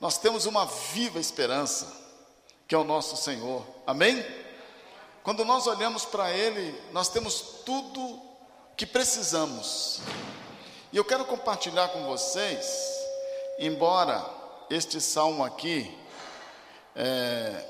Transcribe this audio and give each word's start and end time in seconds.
nós 0.00 0.16
temos 0.16 0.46
uma 0.46 0.64
viva 0.64 1.20
esperança, 1.20 1.86
que 2.66 2.74
é 2.74 2.78
o 2.78 2.84
nosso 2.84 3.16
Senhor. 3.16 3.66
Amém? 3.86 4.24
Quando 5.22 5.44
nós 5.44 5.66
olhamos 5.66 6.06
para 6.06 6.32
Ele, 6.32 6.74
nós 6.90 7.10
temos 7.10 7.40
tudo 7.66 8.18
que 8.76 8.86
precisamos. 8.86 10.00
E 10.90 10.96
eu 10.96 11.04
quero 11.04 11.26
compartilhar 11.26 11.88
com 11.88 12.06
vocês, 12.06 12.66
embora 13.58 14.24
este 14.70 15.00
salmo 15.00 15.44
aqui 15.44 15.94
é, 16.96 17.62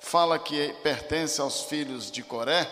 fala 0.00 0.38
que 0.38 0.72
pertence 0.82 1.42
aos 1.42 1.62
filhos 1.64 2.10
de 2.10 2.22
Coré, 2.22 2.68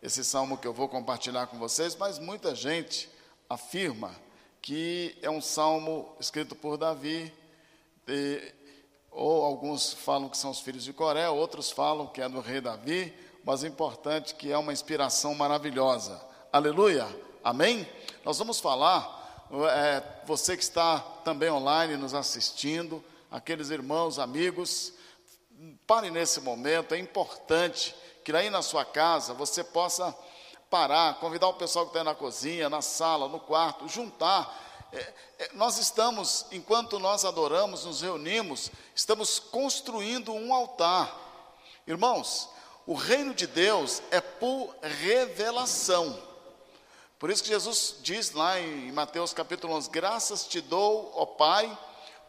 esse 0.00 0.22
salmo 0.24 0.56
que 0.56 0.66
eu 0.66 0.72
vou 0.72 0.88
compartilhar 0.88 1.48
com 1.48 1.58
vocês, 1.58 1.96
mas 1.96 2.20
muita 2.20 2.54
gente 2.54 3.10
afirma 3.48 4.14
que 4.62 5.18
é 5.20 5.28
um 5.28 5.40
salmo 5.40 6.14
escrito 6.20 6.54
por 6.54 6.76
Davi, 6.76 7.39
de, 8.10 8.52
ou 9.10 9.44
alguns 9.44 9.92
falam 9.92 10.28
que 10.28 10.36
são 10.36 10.50
os 10.50 10.58
filhos 10.58 10.82
de 10.82 10.92
Coré, 10.92 11.28
outros 11.28 11.70
falam 11.70 12.08
que 12.08 12.20
é 12.20 12.28
do 12.28 12.40
rei 12.40 12.60
Davi, 12.60 13.14
mas 13.44 13.62
o 13.62 13.66
importante 13.66 14.34
é 14.34 14.36
que 14.36 14.52
é 14.52 14.58
uma 14.58 14.72
inspiração 14.72 15.34
maravilhosa. 15.34 16.20
Aleluia, 16.52 17.06
amém? 17.44 17.88
Nós 18.24 18.38
vamos 18.38 18.58
falar, 18.58 19.48
é, 19.76 20.02
você 20.26 20.56
que 20.56 20.62
está 20.62 20.98
também 21.24 21.50
online 21.50 21.96
nos 21.96 22.12
assistindo, 22.12 23.02
aqueles 23.30 23.70
irmãos, 23.70 24.18
amigos, 24.18 24.92
pare 25.86 26.10
nesse 26.10 26.40
momento, 26.40 26.94
é 26.94 26.98
importante 26.98 27.94
que 28.24 28.32
aí 28.32 28.50
na 28.50 28.62
sua 28.62 28.84
casa 28.84 29.32
você 29.34 29.62
possa 29.62 30.16
parar, 30.68 31.14
convidar 31.20 31.48
o 31.48 31.54
pessoal 31.54 31.86
que 31.86 31.90
está 31.90 32.02
na 32.02 32.14
cozinha, 32.14 32.68
na 32.68 32.82
sala, 32.82 33.28
no 33.28 33.38
quarto, 33.38 33.88
juntar. 33.88 34.69
É, 34.92 35.12
é, 35.38 35.50
nós 35.54 35.78
estamos, 35.78 36.46
enquanto 36.50 36.98
nós 36.98 37.24
adoramos, 37.24 37.84
nos 37.84 38.02
reunimos, 38.02 38.70
estamos 38.94 39.38
construindo 39.38 40.32
um 40.32 40.52
altar. 40.52 41.16
Irmãos, 41.86 42.48
o 42.86 42.94
reino 42.94 43.32
de 43.32 43.46
Deus 43.46 44.02
é 44.10 44.20
por 44.20 44.74
revelação. 44.82 46.20
Por 47.18 47.30
isso 47.30 47.42
que 47.42 47.50
Jesus 47.50 47.96
diz 48.00 48.32
lá 48.32 48.58
em 48.58 48.90
Mateus 48.92 49.32
capítulo 49.32 49.74
11: 49.74 49.90
Graças 49.90 50.46
te 50.46 50.60
dou, 50.60 51.12
ó 51.14 51.26
Pai, 51.26 51.78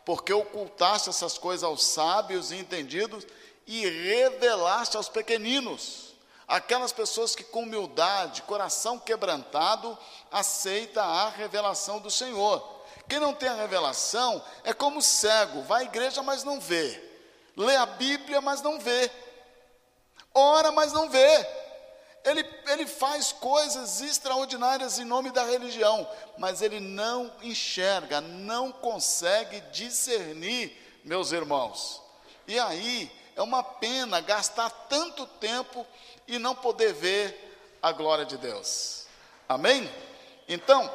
porque 0.05 0.33
ocultaste 0.33 1.09
essas 1.09 1.37
coisas 1.37 1.63
aos 1.63 1.83
sábios 1.83 2.51
e 2.51 2.57
entendidos 2.57 3.25
e 3.65 3.87
revelaste 3.87 4.97
aos 4.97 5.09
pequeninos. 5.09 6.10
Aquelas 6.51 6.91
pessoas 6.91 7.33
que 7.33 7.45
com 7.45 7.63
humildade, 7.63 8.41
coração 8.41 8.99
quebrantado, 8.99 9.97
aceita 10.29 11.01
a 11.01 11.29
revelação 11.29 11.97
do 11.97 12.11
Senhor. 12.11 12.61
Quem 13.07 13.21
não 13.21 13.33
tem 13.33 13.47
a 13.47 13.55
revelação 13.55 14.43
é 14.65 14.73
como 14.73 15.01
cego, 15.01 15.61
vai 15.61 15.83
à 15.83 15.85
igreja, 15.85 16.21
mas 16.21 16.43
não 16.43 16.59
vê. 16.59 17.01
Lê 17.55 17.77
a 17.77 17.85
Bíblia, 17.85 18.41
mas 18.41 18.61
não 18.61 18.81
vê. 18.81 19.09
Ora, 20.33 20.73
mas 20.73 20.91
não 20.91 21.09
vê. 21.09 21.47
Ele, 22.25 22.45
ele 22.67 22.85
faz 22.85 23.31
coisas 23.31 24.01
extraordinárias 24.01 24.99
em 24.99 25.05
nome 25.05 25.31
da 25.31 25.45
religião, 25.45 26.05
mas 26.37 26.61
ele 26.61 26.81
não 26.81 27.31
enxerga, 27.41 28.19
não 28.19 28.73
consegue 28.73 29.61
discernir, 29.71 31.01
meus 31.05 31.31
irmãos. 31.31 32.01
E 32.45 32.59
aí 32.59 33.09
é 33.35 33.41
uma 33.41 33.63
pena 33.63 34.21
gastar 34.21 34.69
tanto 34.69 35.25
tempo 35.25 35.85
e 36.27 36.39
não 36.39 36.55
poder 36.55 36.93
ver 36.93 37.77
a 37.81 37.91
glória 37.91 38.25
de 38.25 38.37
Deus. 38.37 39.05
Amém? 39.47 39.89
Então, 40.47 40.91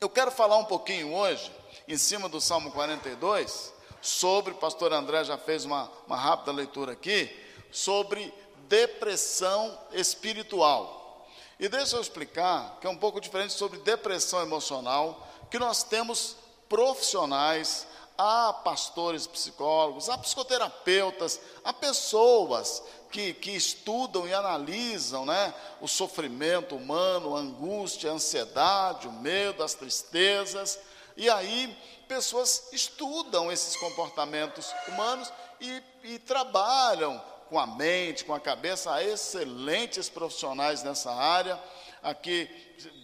eu 0.00 0.08
quero 0.08 0.30
falar 0.30 0.56
um 0.56 0.64
pouquinho 0.64 1.14
hoje, 1.14 1.50
em 1.86 1.96
cima 1.96 2.28
do 2.28 2.40
Salmo 2.40 2.70
42, 2.72 3.72
sobre, 4.00 4.52
o 4.52 4.56
pastor 4.56 4.92
André 4.92 5.24
já 5.24 5.36
fez 5.36 5.64
uma, 5.64 5.90
uma 6.06 6.16
rápida 6.16 6.52
leitura 6.52 6.92
aqui, 6.92 7.30
sobre 7.70 8.32
depressão 8.68 9.78
espiritual. 9.92 11.26
E 11.58 11.68
deixa 11.68 11.96
eu 11.96 12.00
explicar 12.00 12.78
que 12.80 12.86
é 12.86 12.90
um 12.90 12.96
pouco 12.96 13.20
diferente 13.20 13.52
sobre 13.52 13.78
depressão 13.78 14.42
emocional, 14.42 15.26
que 15.50 15.58
nós 15.58 15.82
temos 15.82 16.36
profissionais 16.68 17.86
há 18.18 18.52
pastores 18.52 19.26
psicólogos, 19.26 20.08
há 20.08 20.18
psicoterapeutas, 20.18 21.40
há 21.64 21.72
pessoas 21.72 22.82
que, 23.10 23.34
que 23.34 23.50
estudam 23.50 24.26
e 24.26 24.34
analisam 24.34 25.24
né, 25.24 25.54
o 25.80 25.88
sofrimento 25.88 26.76
humano, 26.76 27.36
a 27.36 27.40
angústia, 27.40 28.10
a 28.10 28.14
ansiedade, 28.14 29.08
o 29.08 29.12
medo, 29.12 29.62
as 29.62 29.74
tristezas. 29.74 30.78
E 31.16 31.30
aí, 31.30 31.76
pessoas 32.06 32.68
estudam 32.72 33.50
esses 33.50 33.76
comportamentos 33.76 34.72
humanos 34.88 35.32
e, 35.60 35.82
e 36.04 36.18
trabalham 36.18 37.22
com 37.48 37.58
a 37.58 37.66
mente, 37.66 38.24
com 38.24 38.34
a 38.34 38.40
cabeça, 38.40 38.92
há 38.92 39.02
excelentes 39.02 40.08
profissionais 40.08 40.82
nessa 40.82 41.12
área. 41.12 41.60
Aqui 42.02 42.48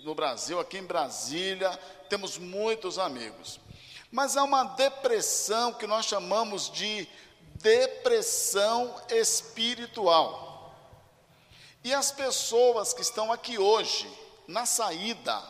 no 0.05 0.15
Brasil, 0.15 0.61
aqui 0.61 0.79
em 0.79 0.85
Brasília, 0.85 1.71
temos 2.09 2.39
muitos 2.39 2.99
amigos 2.99 3.61
mas 4.13 4.37
há 4.37 4.45
uma 4.45 4.63
depressão 4.63 5.73
que 5.73 5.87
nós 5.87 6.05
chamamos 6.05 6.71
de 6.71 7.09
depressão 7.63 8.95
espiritual. 9.09 10.75
E 11.83 11.95
as 11.95 12.13
pessoas 12.13 12.93
que 12.93 13.01
estão 13.01 13.33
aqui 13.33 13.59
hoje, 13.59 14.07
na 14.47 14.67
saída, 14.67 15.41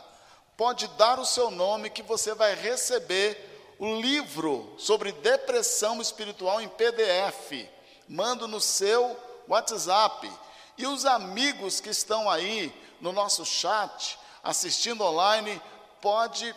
pode 0.55 0.87
dar 0.89 1.19
o 1.19 1.25
seu 1.25 1.51
nome 1.51 1.89
que 1.89 2.01
você 2.01 2.33
vai 2.33 2.55
receber 2.55 3.75
o 3.77 3.99
livro 3.99 4.73
sobre 4.77 5.11
depressão 5.11 6.01
espiritual 6.01 6.61
em 6.61 6.69
PDF. 6.69 7.67
Mando 8.07 8.47
no 8.47 8.61
seu 8.61 9.17
WhatsApp. 9.47 10.31
E 10.77 10.87
os 10.87 11.05
amigos 11.05 11.79
que 11.79 11.89
estão 11.89 12.29
aí 12.29 12.73
no 13.01 13.11
nosso 13.11 13.45
chat, 13.45 14.17
assistindo 14.43 15.03
online, 15.03 15.61
pode 16.01 16.55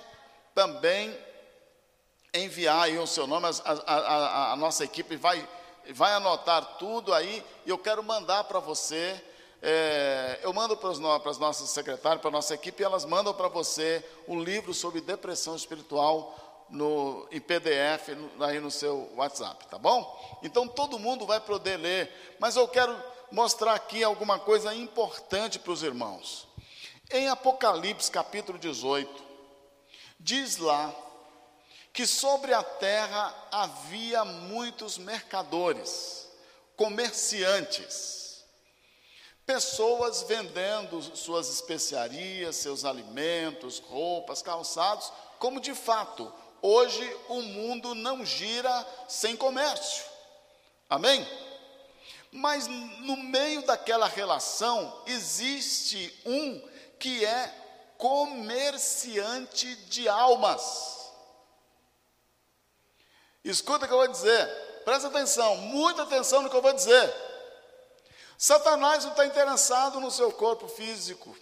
também 0.54 1.16
enviar 2.32 2.84
aí 2.84 2.98
o 2.98 3.06
seu 3.06 3.26
nome, 3.26 3.46
a, 3.46 3.72
a, 3.72 4.52
a, 4.52 4.56
nossa 4.56 4.84
equipe 4.84 5.16
vai, 5.16 5.46
vai 5.92 6.12
anotar 6.14 6.76
tudo 6.78 7.12
aí, 7.14 7.44
e 7.64 7.70
eu 7.70 7.78
quero 7.78 8.02
mandar 8.02 8.44
para 8.44 8.58
você. 8.58 9.20
É, 9.62 10.38
eu 10.42 10.52
mando 10.52 10.76
para, 10.76 10.90
os, 10.90 11.00
as 11.00 11.38
nossas 11.38 11.70
secretárias, 11.70 12.20
para 12.20 12.28
a 12.28 12.32
nossa 12.32 12.54
equipe, 12.54 12.84
elas 12.84 13.04
mandam 13.04 13.32
para 13.32 13.48
você 13.48 14.04
um 14.28 14.40
livro 14.40 14.74
sobre 14.74 15.00
depressão 15.00 15.56
espiritual 15.56 16.36
no, 16.68 17.26
em 17.30 17.40
PDF 17.40 18.08
no, 18.08 18.44
aí 18.44 18.60
no 18.60 18.70
seu 18.70 19.10
WhatsApp, 19.16 19.66
tá 19.68 19.78
bom? 19.78 20.38
Então 20.42 20.68
todo 20.68 20.98
mundo 20.98 21.26
vai 21.26 21.40
poder 21.40 21.78
ler, 21.78 22.36
mas 22.38 22.56
eu 22.56 22.68
quero 22.68 22.96
mostrar 23.30 23.74
aqui 23.74 24.04
alguma 24.04 24.38
coisa 24.38 24.74
importante 24.74 25.58
para 25.58 25.72
os 25.72 25.82
irmãos. 25.82 26.46
Em 27.10 27.28
Apocalipse 27.28 28.10
capítulo 28.10 28.58
18, 28.58 29.24
diz 30.18 30.58
lá 30.58 30.94
que 31.96 32.06
sobre 32.06 32.52
a 32.52 32.62
terra 32.62 33.34
havia 33.50 34.22
muitos 34.22 34.98
mercadores, 34.98 36.28
comerciantes, 36.76 38.44
pessoas 39.46 40.22
vendendo 40.24 41.00
suas 41.16 41.48
especiarias, 41.48 42.56
seus 42.56 42.84
alimentos, 42.84 43.78
roupas, 43.78 44.42
calçados, 44.42 45.10
como 45.38 45.58
de 45.58 45.74
fato, 45.74 46.30
hoje 46.60 47.16
o 47.30 47.40
mundo 47.40 47.94
não 47.94 48.26
gira 48.26 48.86
sem 49.08 49.34
comércio. 49.34 50.04
Amém? 50.90 51.26
Mas 52.30 52.66
no 52.66 53.16
meio 53.16 53.62
daquela 53.62 54.06
relação 54.06 55.02
existe 55.06 56.14
um 56.26 56.62
que 56.98 57.24
é 57.24 57.54
comerciante 57.96 59.74
de 59.86 60.06
almas. 60.06 60.95
Escuta 63.50 63.84
o 63.84 63.88
que 63.88 63.94
eu 63.94 63.98
vou 63.98 64.08
dizer, 64.08 64.82
presta 64.84 65.06
atenção, 65.06 65.56
muita 65.56 66.02
atenção 66.02 66.42
no 66.42 66.50
que 66.50 66.56
eu 66.56 66.62
vou 66.62 66.72
dizer. 66.72 67.14
Satanás 68.36 69.04
não 69.04 69.12
está 69.12 69.24
interessado 69.24 70.00
no 70.00 70.10
seu 70.10 70.32
corpo 70.32 70.66
físico, 70.66 71.36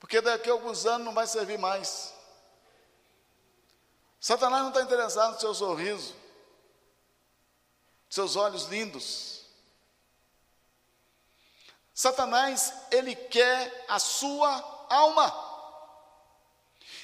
porque 0.00 0.22
daqui 0.22 0.48
a 0.48 0.54
alguns 0.54 0.86
anos 0.86 1.04
não 1.04 1.12
vai 1.12 1.26
servir 1.26 1.58
mais. 1.58 2.14
Satanás 4.18 4.62
não 4.62 4.70
está 4.70 4.80
interessado 4.80 5.34
no 5.34 5.40
seu 5.40 5.54
sorriso, 5.54 6.14
seus 8.08 8.36
olhos 8.36 8.64
lindos. 8.64 9.44
Satanás, 11.92 12.72
ele 12.90 13.14
quer 13.14 13.84
a 13.86 13.98
sua 13.98 14.86
alma. 14.88 15.52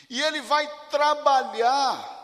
E 0.09 0.21
ele 0.21 0.41
vai 0.41 0.67
trabalhar 0.88 2.19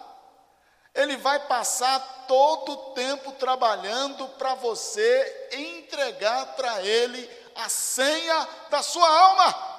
ele 0.96 1.16
vai 1.18 1.38
passar 1.40 2.24
todo 2.26 2.72
o 2.72 2.76
tempo 2.94 3.30
trabalhando 3.32 4.26
para 4.30 4.54
você 4.54 5.48
entregar 5.52 6.56
para 6.56 6.82
ele 6.82 7.30
a 7.54 7.68
senha 7.68 8.48
da 8.70 8.82
sua 8.82 9.06
alma. 9.06 9.76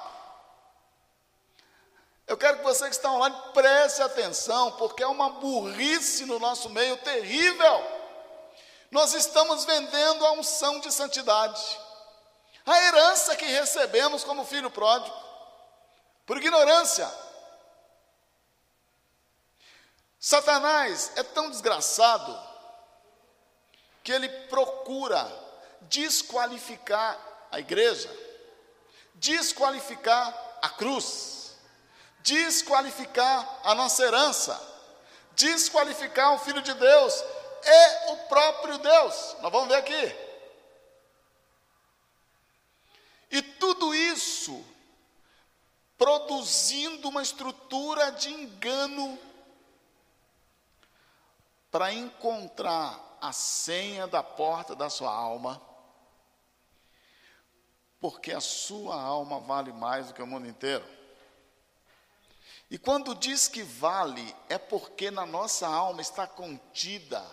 Eu 2.26 2.36
quero 2.36 2.58
que 2.58 2.64
você 2.64 2.84
que 2.84 2.94
está 2.94 3.10
online 3.10 3.36
preste 3.52 4.00
atenção, 4.00 4.72
porque 4.72 5.02
é 5.02 5.06
uma 5.06 5.30
burrice 5.30 6.24
no 6.24 6.38
nosso 6.38 6.70
meio 6.70 6.96
terrível. 6.98 7.98
Nós 8.90 9.12
estamos 9.12 9.64
vendendo 9.64 10.24
a 10.24 10.32
unção 10.32 10.78
de 10.78 10.92
santidade, 10.92 11.78
a 12.64 12.80
herança 12.84 13.34
que 13.34 13.44
recebemos 13.44 14.22
como 14.22 14.44
filho 14.44 14.70
pródigo, 14.70 15.16
por 16.24 16.36
ignorância. 16.36 17.10
Satanás 20.20 21.12
é 21.16 21.22
tão 21.22 21.50
desgraçado 21.50 22.36
que 24.02 24.10
ele 24.10 24.28
procura 24.48 25.24
desqualificar 25.82 27.18
a 27.52 27.60
igreja, 27.60 28.10
desqualificar 29.14 30.34
a 30.60 30.68
cruz, 30.70 31.56
desqualificar 32.20 33.60
a 33.62 33.74
nossa 33.74 34.02
herança, 34.02 34.60
desqualificar 35.32 36.34
o 36.34 36.38
Filho 36.38 36.62
de 36.62 36.74
Deus, 36.74 37.24
é 37.62 38.12
o 38.12 38.16
próprio 38.28 38.78
Deus. 38.78 39.36
Nós 39.40 39.52
vamos 39.52 39.68
ver 39.68 39.76
aqui. 39.76 40.28
E 43.30 43.42
tudo 43.42 43.94
isso 43.94 44.64
produzindo 45.96 47.08
uma 47.08 47.22
estrutura 47.22 48.10
de 48.12 48.32
engano 48.32 49.18
para 51.70 51.92
encontrar 51.92 53.18
a 53.20 53.32
senha 53.32 54.06
da 54.06 54.22
porta 54.22 54.74
da 54.74 54.88
sua 54.88 55.12
alma, 55.12 55.60
porque 58.00 58.32
a 58.32 58.40
sua 58.40 59.00
alma 59.00 59.40
vale 59.40 59.72
mais 59.72 60.08
do 60.08 60.14
que 60.14 60.22
o 60.22 60.26
mundo 60.26 60.46
inteiro. 60.46 60.86
E 62.70 62.78
quando 62.78 63.14
diz 63.14 63.48
que 63.48 63.62
vale, 63.62 64.34
é 64.48 64.58
porque 64.58 65.10
na 65.10 65.24
nossa 65.24 65.66
alma 65.66 66.00
está 66.00 66.26
contida 66.26 67.24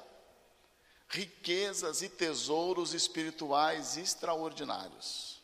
riquezas 1.07 2.01
e 2.01 2.09
tesouros 2.09 2.93
espirituais 2.93 3.97
extraordinários. 3.97 5.41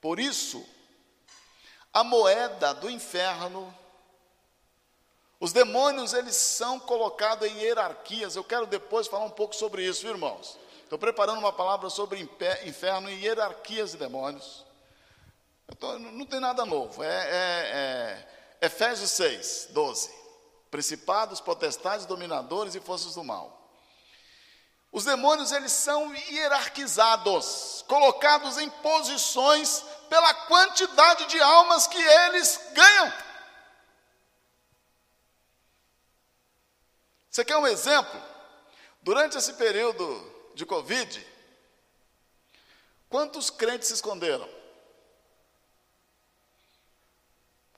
Por 0.00 0.18
isso, 0.18 0.66
a 1.92 2.02
moeda 2.02 2.74
do 2.74 2.90
inferno 2.90 3.72
os 5.44 5.52
demônios, 5.52 6.14
eles 6.14 6.36
são 6.36 6.80
colocados 6.80 7.46
em 7.46 7.58
hierarquias. 7.58 8.34
Eu 8.34 8.42
quero 8.42 8.66
depois 8.66 9.06
falar 9.06 9.26
um 9.26 9.30
pouco 9.30 9.54
sobre 9.54 9.84
isso, 9.86 10.06
irmãos. 10.06 10.58
Estou 10.82 10.98
preparando 10.98 11.38
uma 11.38 11.52
palavra 11.52 11.90
sobre 11.90 12.18
inferno 12.64 13.10
e 13.10 13.22
hierarquias 13.22 13.90
de 13.90 13.98
demônios. 13.98 14.64
Tô, 15.78 15.98
não 15.98 16.24
tem 16.24 16.40
nada 16.40 16.64
novo. 16.64 17.02
É, 17.02 17.08
é, 17.08 18.26
é 18.62 18.66
Efésios 18.66 19.10
6, 19.10 19.68
12. 19.72 20.10
Principados, 20.70 21.42
potestades, 21.42 22.06
dominadores 22.06 22.74
e 22.74 22.80
forças 22.80 23.14
do 23.14 23.22
mal. 23.22 23.68
Os 24.90 25.04
demônios, 25.04 25.52
eles 25.52 25.72
são 25.72 26.14
hierarquizados, 26.14 27.84
colocados 27.86 28.56
em 28.56 28.70
posições 28.70 29.84
pela 30.08 30.32
quantidade 30.32 31.26
de 31.26 31.38
almas 31.38 31.86
que 31.86 32.02
eles 32.02 32.58
ganham. 32.72 33.23
Você 37.34 37.44
quer 37.44 37.56
um 37.56 37.66
exemplo? 37.66 38.22
Durante 39.02 39.36
esse 39.36 39.54
período 39.54 40.04
de 40.54 40.64
Covid, 40.64 41.26
quantos 43.08 43.50
crentes 43.50 43.88
se 43.88 43.94
esconderam? 43.94 44.48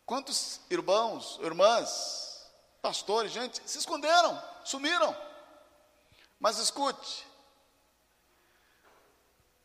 Quantos 0.04 0.60
irmãos, 0.68 1.38
irmãs, 1.40 2.52
pastores, 2.82 3.32
gente, 3.32 3.62
se 3.64 3.78
esconderam, 3.78 4.42
sumiram? 4.62 5.16
Mas 6.38 6.58
escute, 6.58 7.26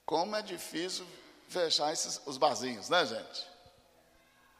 como 0.06 0.38
é 0.38 0.42
difícil 0.42 1.06
fechar 1.50 1.92
esses, 1.92 2.22
os 2.26 2.38
barzinhos, 2.38 2.88
né, 2.88 3.06
gente? 3.06 3.46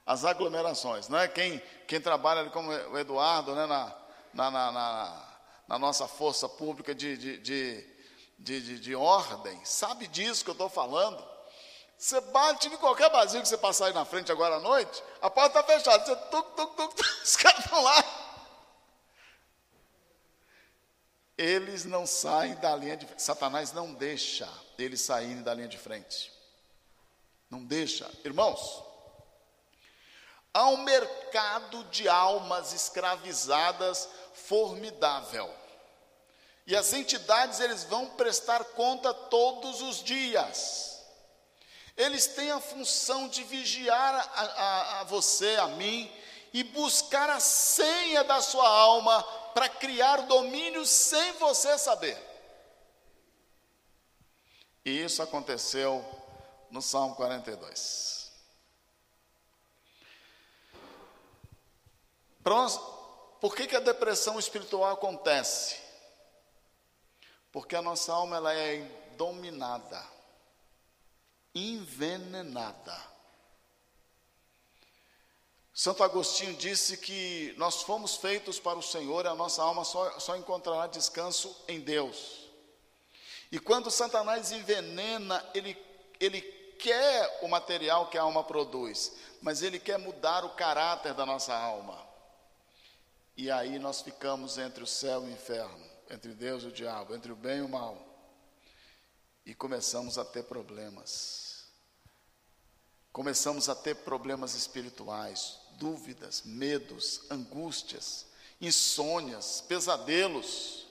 As 0.06 0.26
aglomerações, 0.26 1.08
né? 1.08 1.26
Quem, 1.30 1.60
quem 1.88 2.02
trabalha 2.02 2.50
como 2.50 2.70
o 2.70 3.00
Eduardo, 3.00 3.56
né, 3.56 3.66
na, 3.66 4.01
na, 4.34 4.50
na, 4.52 4.72
na, 4.72 5.28
na 5.68 5.80
nossa 5.80 6.08
força 6.08 6.48
pública 6.48 6.94
de, 6.94 7.18
de, 7.18 7.38
de, 7.38 8.62
de, 8.62 8.80
de 8.80 8.96
ordem, 8.96 9.64
sabe 9.64 10.08
disso 10.08 10.44
que 10.44 10.50
eu 10.50 10.54
estou 10.54 10.70
falando. 10.70 11.32
Você 11.98 12.20
bate 12.20 12.68
em 12.68 12.78
qualquer 12.78 13.12
barzinho 13.12 13.44
que 13.44 13.48
você 13.48 13.58
passar 13.58 13.86
aí 13.86 13.94
na 13.94 14.04
frente 14.04 14.32
agora 14.32 14.56
à 14.56 14.60
noite, 14.60 15.04
a 15.22 15.30
porta 15.30 15.60
está 15.60 15.74
fechada. 15.74 16.04
Você 16.04 16.16
tuc, 16.16 16.56
tuc, 16.56 16.76
tuc, 16.76 16.96
tuc, 16.96 17.08
os 17.24 17.36
caras 17.36 17.64
estão 17.64 17.84
lá. 17.84 18.04
Eles 21.38 21.86
não 21.86 22.06
saem 22.06 22.56
da 22.56 22.76
linha 22.76 22.98
de 22.98 23.06
frente. 23.06 23.22
Satanás 23.22 23.72
não 23.72 23.94
deixa 23.94 24.52
eles 24.78 25.02
saírem 25.02 25.44
da 25.44 25.54
linha 25.54 25.68
de 25.68 25.78
frente. 25.78 26.32
Não 27.50 27.64
deixa. 27.64 28.10
Irmãos, 28.24 28.84
há 30.54 30.68
um 30.68 30.78
mercado 30.78 31.84
de 31.86 32.08
almas 32.08 32.74
escravizadas 32.74 34.08
formidável. 34.34 35.50
E 36.68 36.76
as 36.76 36.94
entidades 36.94 37.60
eles 37.60 37.84
vão 37.84 38.08
prestar 38.12 38.64
conta 38.64 39.14
todos 39.14 39.82
os 39.82 40.04
dias. 40.04 41.02
Eles 41.98 42.28
têm 42.28 42.52
a 42.52 42.60
função 42.60 43.28
de 43.28 43.44
vigiar 43.44 44.16
a, 44.16 44.42
a, 44.42 45.02
a 45.02 45.04
você, 45.04 45.56
a 45.58 45.68
mim, 45.68 46.12
e 46.54 46.64
buscar 46.64 47.30
a 47.30 47.40
senha 47.40 48.24
da 48.24 48.42
sua 48.42 48.68
alma 48.68 49.22
para 49.54 49.70
criar 49.70 50.22
domínio 50.22 50.86
sem 50.86 51.34
você 51.34 51.78
saber. 51.78 52.18
E 54.84 55.04
isso 55.04 55.22
aconteceu 55.22 56.04
no 56.70 56.82
Salmo 56.82 57.16
42. 57.16 58.21
Por 62.44 63.56
que, 63.56 63.68
que 63.68 63.76
a 63.76 63.80
depressão 63.80 64.40
espiritual 64.40 64.92
acontece? 64.92 65.80
Porque 67.52 67.76
a 67.76 67.82
nossa 67.82 68.14
alma 68.14 68.38
ela 68.38 68.54
é 68.54 68.82
dominada, 69.18 70.04
envenenada. 71.54 73.12
Santo 75.74 76.04
Agostinho 76.04 76.54
disse 76.56 76.98
que 76.98 77.54
nós 77.58 77.82
fomos 77.82 78.16
feitos 78.16 78.60
para 78.60 78.78
o 78.78 78.84
Senhor 78.84 79.26
e 79.26 79.28
a 79.28 79.36
nossa 79.36 79.64
alma 79.64 79.84
só, 79.84 80.20
só 80.20 80.36
encontrará 80.36 80.88
descanso 80.88 81.56
em 81.68 81.80
Deus. 81.80 82.50
E 83.52 83.60
quando 83.60 83.92
Satanás 83.92 84.52
envenena, 84.52 85.46
ele, 85.54 85.78
ele 86.20 86.42
quer 86.80 87.40
o 87.42 87.48
material 87.48 88.08
que 88.08 88.18
a 88.18 88.22
alma 88.22 88.44
produz, 88.44 89.14
mas 89.42 89.62
ele 89.62 89.80
quer 89.80 89.98
mudar 89.98 90.46
o 90.46 90.52
caráter 90.52 91.14
da 91.14 91.26
nossa 91.26 91.54
alma. 91.54 92.11
E 93.42 93.50
aí 93.50 93.80
nós 93.80 94.04
ficamos 94.04 94.60
entre 94.60 94.84
o 94.84 94.88
céu 94.88 95.24
e 95.24 95.32
o 95.32 95.34
inferno, 95.34 95.84
entre 96.12 96.32
Deus 96.32 96.62
e 96.62 96.68
o 96.68 96.72
diabo, 96.72 97.16
entre 97.16 97.32
o 97.32 97.36
bem 97.36 97.58
e 97.58 97.62
o 97.62 97.68
mal. 97.68 97.98
E 99.44 99.56
começamos 99.56 100.20
a 100.20 100.24
ter 100.24 100.44
problemas. 100.44 101.64
Começamos 103.12 103.68
a 103.68 103.74
ter 103.74 103.96
problemas 103.96 104.54
espirituais, 104.54 105.58
dúvidas, 105.72 106.44
medos, 106.46 107.22
angústias, 107.32 108.28
insônias, 108.62 109.60
pesadelos. 109.68 110.86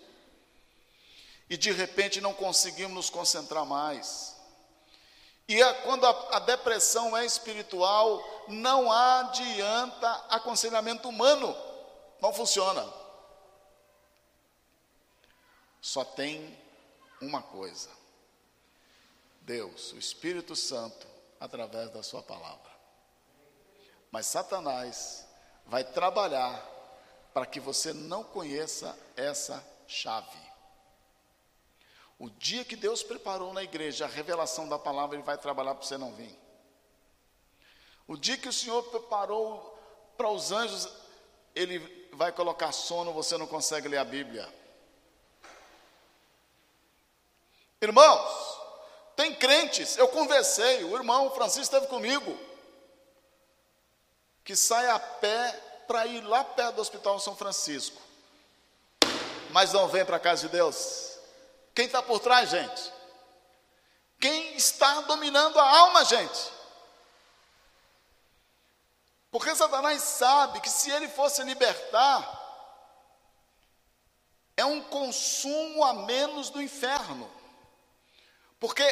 E 1.48 1.56
de 1.56 1.70
repente 1.70 2.20
não 2.20 2.34
conseguimos 2.34 2.94
nos 2.94 3.10
concentrar 3.10 3.64
mais. 3.64 4.34
E 5.46 5.62
a, 5.62 5.72
quando 5.82 6.04
a, 6.04 6.36
a 6.36 6.38
depressão 6.40 7.16
é 7.16 7.24
espiritual, 7.24 8.20
não 8.48 8.90
adianta 8.90 10.10
aconselhamento 10.28 11.08
humano. 11.08 11.69
Não 12.20 12.32
funciona. 12.32 12.86
Só 15.80 16.04
tem 16.04 16.56
uma 17.20 17.42
coisa: 17.42 17.90
Deus, 19.40 19.92
o 19.92 19.98
Espírito 19.98 20.54
Santo, 20.54 21.06
através 21.38 21.90
da 21.90 22.02
Sua 22.02 22.22
palavra. 22.22 22.70
Mas 24.10 24.26
Satanás 24.26 25.26
vai 25.66 25.84
trabalhar 25.84 26.60
para 27.32 27.46
que 27.46 27.60
você 27.60 27.92
não 27.92 28.24
conheça 28.24 28.98
essa 29.16 29.64
chave. 29.86 30.38
O 32.18 32.28
dia 32.28 32.64
que 32.64 32.76
Deus 32.76 33.02
preparou 33.02 33.52
na 33.54 33.62
igreja 33.62 34.04
a 34.04 34.08
revelação 34.08 34.68
da 34.68 34.78
palavra, 34.78 35.16
Ele 35.16 35.24
vai 35.24 35.38
trabalhar 35.38 35.74
para 35.74 35.86
você 35.86 35.96
não 35.96 36.12
vir. 36.12 36.38
O 38.06 38.16
dia 38.16 38.36
que 38.36 38.48
o 38.48 38.52
Senhor 38.52 38.82
preparou 38.90 39.78
para 40.18 40.28
os 40.28 40.52
anjos, 40.52 40.86
Ele 41.54 41.99
vai 42.12 42.32
colocar 42.32 42.72
sono, 42.72 43.12
você 43.12 43.36
não 43.36 43.46
consegue 43.46 43.88
ler 43.88 43.98
a 43.98 44.04
Bíblia. 44.04 44.48
Irmãos, 47.80 48.58
tem 49.16 49.34
crentes, 49.34 49.96
eu 49.96 50.08
conversei, 50.08 50.84
o 50.84 50.94
irmão 50.94 51.30
Francisco 51.30 51.62
esteve 51.62 51.86
comigo, 51.86 52.38
que 54.44 54.54
sai 54.54 54.88
a 54.88 54.98
pé 54.98 55.52
para 55.86 56.06
ir 56.06 56.20
lá 56.22 56.44
perto 56.44 56.76
do 56.76 56.82
Hospital 56.82 57.18
São 57.18 57.34
Francisco, 57.34 58.00
mas 59.50 59.72
não 59.72 59.88
vem 59.88 60.04
para 60.04 60.16
a 60.16 60.20
casa 60.20 60.46
de 60.46 60.52
Deus? 60.52 61.18
Quem 61.74 61.86
está 61.86 62.02
por 62.02 62.20
trás, 62.20 62.50
gente? 62.50 62.92
Quem 64.20 64.54
está 64.54 65.00
dominando 65.02 65.58
a 65.58 65.78
alma, 65.78 66.04
gente? 66.04 66.52
Porque 69.30 69.54
Satanás 69.54 70.02
sabe 70.02 70.60
que 70.60 70.68
se 70.68 70.90
ele 70.90 71.08
fosse 71.08 71.42
libertar, 71.44 72.38
é 74.56 74.64
um 74.64 74.82
consumo 74.82 75.84
a 75.84 75.94
menos 75.94 76.50
do 76.50 76.60
inferno. 76.60 77.30
Porque 78.58 78.84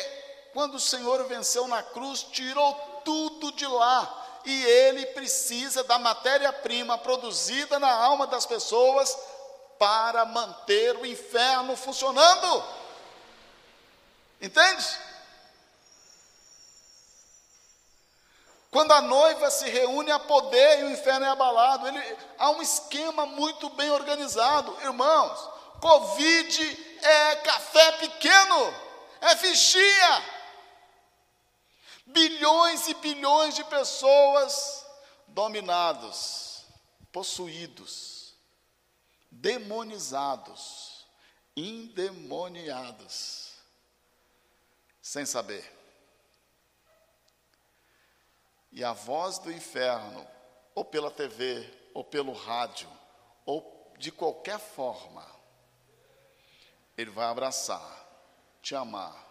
quando 0.53 0.77
o 0.77 0.81
Senhor 0.81 1.27
venceu 1.27 1.67
na 1.67 1.83
cruz, 1.83 2.23
tirou 2.23 2.75
tudo 3.05 3.53
de 3.53 3.67
lá, 3.67 4.41
e 4.45 4.65
ele 4.65 5.07
precisa 5.07 5.85
da 5.85 5.99
matéria-prima 5.99 6.97
produzida 6.97 7.79
na 7.79 7.91
alma 7.91 8.27
das 8.27 8.47
pessoas 8.47 9.17
para 9.79 10.25
manter 10.25 10.97
o 10.97 11.05
inferno 11.05 11.77
funcionando. 11.77 12.65
Entende? 14.41 14.87
Quando 18.71 18.93
a 18.93 19.01
noiva 19.01 19.51
se 19.51 19.69
reúne 19.69 20.11
a 20.11 20.19
poder 20.19 20.81
e 20.81 20.85
o 20.85 20.91
inferno 20.91 21.25
é 21.25 21.29
abalado, 21.29 21.89
ele, 21.89 22.17
há 22.39 22.51
um 22.51 22.61
esquema 22.61 23.25
muito 23.25 23.71
bem 23.71 23.91
organizado. 23.91 24.77
Irmãos, 24.83 25.39
Covid 25.81 26.99
é 27.03 27.37
café 27.37 27.93
pequeno, 27.93 28.75
é 29.23 29.37
fichinha. 29.37 30.39
Bilhões 32.07 32.89
e 32.89 32.95
bilhões 32.95 33.55
de 33.55 33.65
pessoas 33.65 34.85
dominados, 35.29 36.65
possuídos, 37.11 38.35
demonizados, 39.31 41.07
endemoniados, 41.57 43.53
sem 45.01 45.25
saber. 45.25 45.78
E 48.71 48.85
a 48.85 48.93
voz 48.93 49.39
do 49.39 49.51
inferno, 49.51 50.27
ou 50.75 50.85
pela 50.85 51.11
TV, 51.11 51.69
ou 51.95 52.05
pelo 52.05 52.33
rádio, 52.33 52.89
ou 53.45 53.93
de 53.99 54.13
qualquer 54.13 54.59
forma, 54.59 55.27
ele 56.97 57.11
vai 57.11 57.27
abraçar, 57.27 58.07
te 58.63 58.75
amar, 58.75 59.27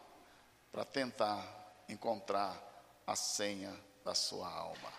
para 0.72 0.84
tentar 0.84 1.46
encontrar 1.88 2.62
a 3.06 3.16
senha 3.16 3.74
da 4.04 4.14
sua 4.14 4.50
alma. 4.50 4.94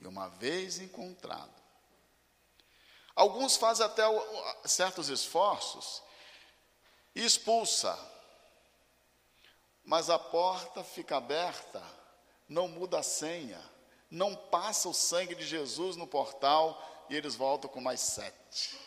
E 0.00 0.06
uma 0.06 0.28
vez 0.28 0.78
encontrado, 0.78 1.52
alguns 3.14 3.56
fazem 3.56 3.86
até 3.86 4.02
certos 4.64 5.08
esforços 5.08 6.02
e 7.14 7.24
expulsa, 7.24 7.96
mas 9.84 10.10
a 10.10 10.18
porta 10.18 10.82
fica 10.82 11.18
aberta, 11.18 11.82
não 12.48 12.66
muda 12.66 12.98
a 12.98 13.02
senha 13.02 13.71
não 14.12 14.36
passa 14.36 14.90
o 14.90 14.94
sangue 14.94 15.34
de 15.34 15.46
Jesus 15.46 15.96
no 15.96 16.06
portal 16.06 17.06
e 17.08 17.16
eles 17.16 17.34
voltam 17.34 17.70
com 17.70 17.80
mais 17.80 17.98
sete. 18.00 18.78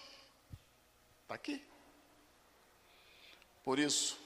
Está 1.24 1.34
aqui. 1.34 1.66
Por 3.64 3.80
isso, 3.80 4.20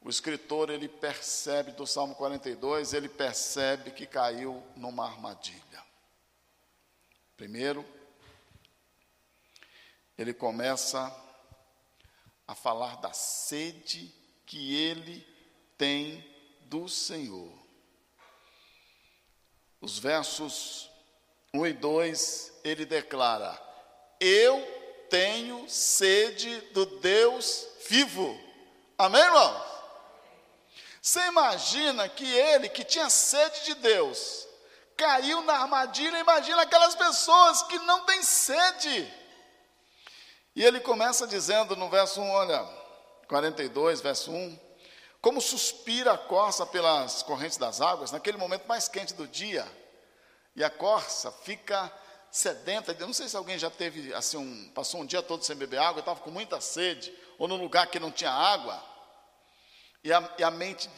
o 0.00 0.10
escritor 0.10 0.68
ele 0.68 0.88
percebe 0.88 1.70
do 1.70 1.86
Salmo 1.86 2.16
42, 2.16 2.92
ele 2.92 3.08
percebe 3.08 3.92
que 3.92 4.04
caiu 4.04 4.60
numa 4.74 5.06
armadilha. 5.06 5.80
Primeiro, 7.36 7.86
ele 10.18 10.34
começa 10.34 11.16
a 12.48 12.54
falar 12.56 12.96
da 12.96 13.12
sede 13.12 14.12
que 14.44 14.74
ele 14.74 15.24
tem 15.78 16.28
do 16.62 16.88
Senhor 16.88 17.69
os 19.80 19.98
versos 19.98 20.90
1 21.54 21.66
e 21.66 21.72
2, 21.72 22.52
ele 22.62 22.84
declara: 22.84 23.60
Eu 24.20 24.60
tenho 25.08 25.68
sede 25.68 26.60
do 26.72 26.86
Deus 27.00 27.66
vivo. 27.88 28.38
Amém, 28.98 29.22
irmãos? 29.22 29.70
Você 31.00 31.20
imagina 31.26 32.08
que 32.08 32.24
ele, 32.24 32.68
que 32.68 32.84
tinha 32.84 33.08
sede 33.08 33.64
de 33.64 33.74
Deus, 33.76 34.46
caiu 34.96 35.40
na 35.42 35.54
armadilha, 35.54 36.18
imagina 36.18 36.62
aquelas 36.62 36.94
pessoas 36.94 37.62
que 37.62 37.78
não 37.80 38.04
têm 38.04 38.22
sede. 38.22 39.14
E 40.54 40.62
ele 40.62 40.80
começa 40.80 41.26
dizendo 41.26 41.74
no 41.74 41.88
verso 41.88 42.20
1, 42.20 42.30
olha, 42.30 42.68
42, 43.28 44.02
verso 44.02 44.30
1, 44.30 44.60
como 45.20 45.40
suspira 45.40 46.12
a 46.12 46.18
corça 46.18 46.64
pelas 46.64 47.22
correntes 47.22 47.58
das 47.58 47.80
águas, 47.80 48.10
naquele 48.10 48.38
momento 48.38 48.66
mais 48.66 48.88
quente 48.88 49.14
do 49.14 49.26
dia, 49.26 49.66
e 50.56 50.64
a 50.64 50.70
corça 50.70 51.30
fica 51.30 51.92
sedenta. 52.30 52.96
Eu 52.98 53.06
não 53.06 53.14
sei 53.14 53.28
se 53.28 53.36
alguém 53.36 53.58
já 53.58 53.70
teve 53.70 54.14
assim, 54.14 54.36
um, 54.38 54.70
passou 54.70 55.00
um 55.00 55.06
dia 55.06 55.22
todo 55.22 55.44
sem 55.44 55.56
beber 55.56 55.78
água, 55.78 56.00
estava 56.00 56.20
com 56.20 56.30
muita 56.30 56.60
sede, 56.60 57.12
ou 57.38 57.46
num 57.46 57.56
lugar 57.56 57.86
que 57.88 58.00
não 58.00 58.10
tinha 58.10 58.30
água, 58.30 58.82
e 60.02 60.12
a, 60.12 60.34
e 60.38 60.42
a 60.42 60.50
mente 60.50 60.88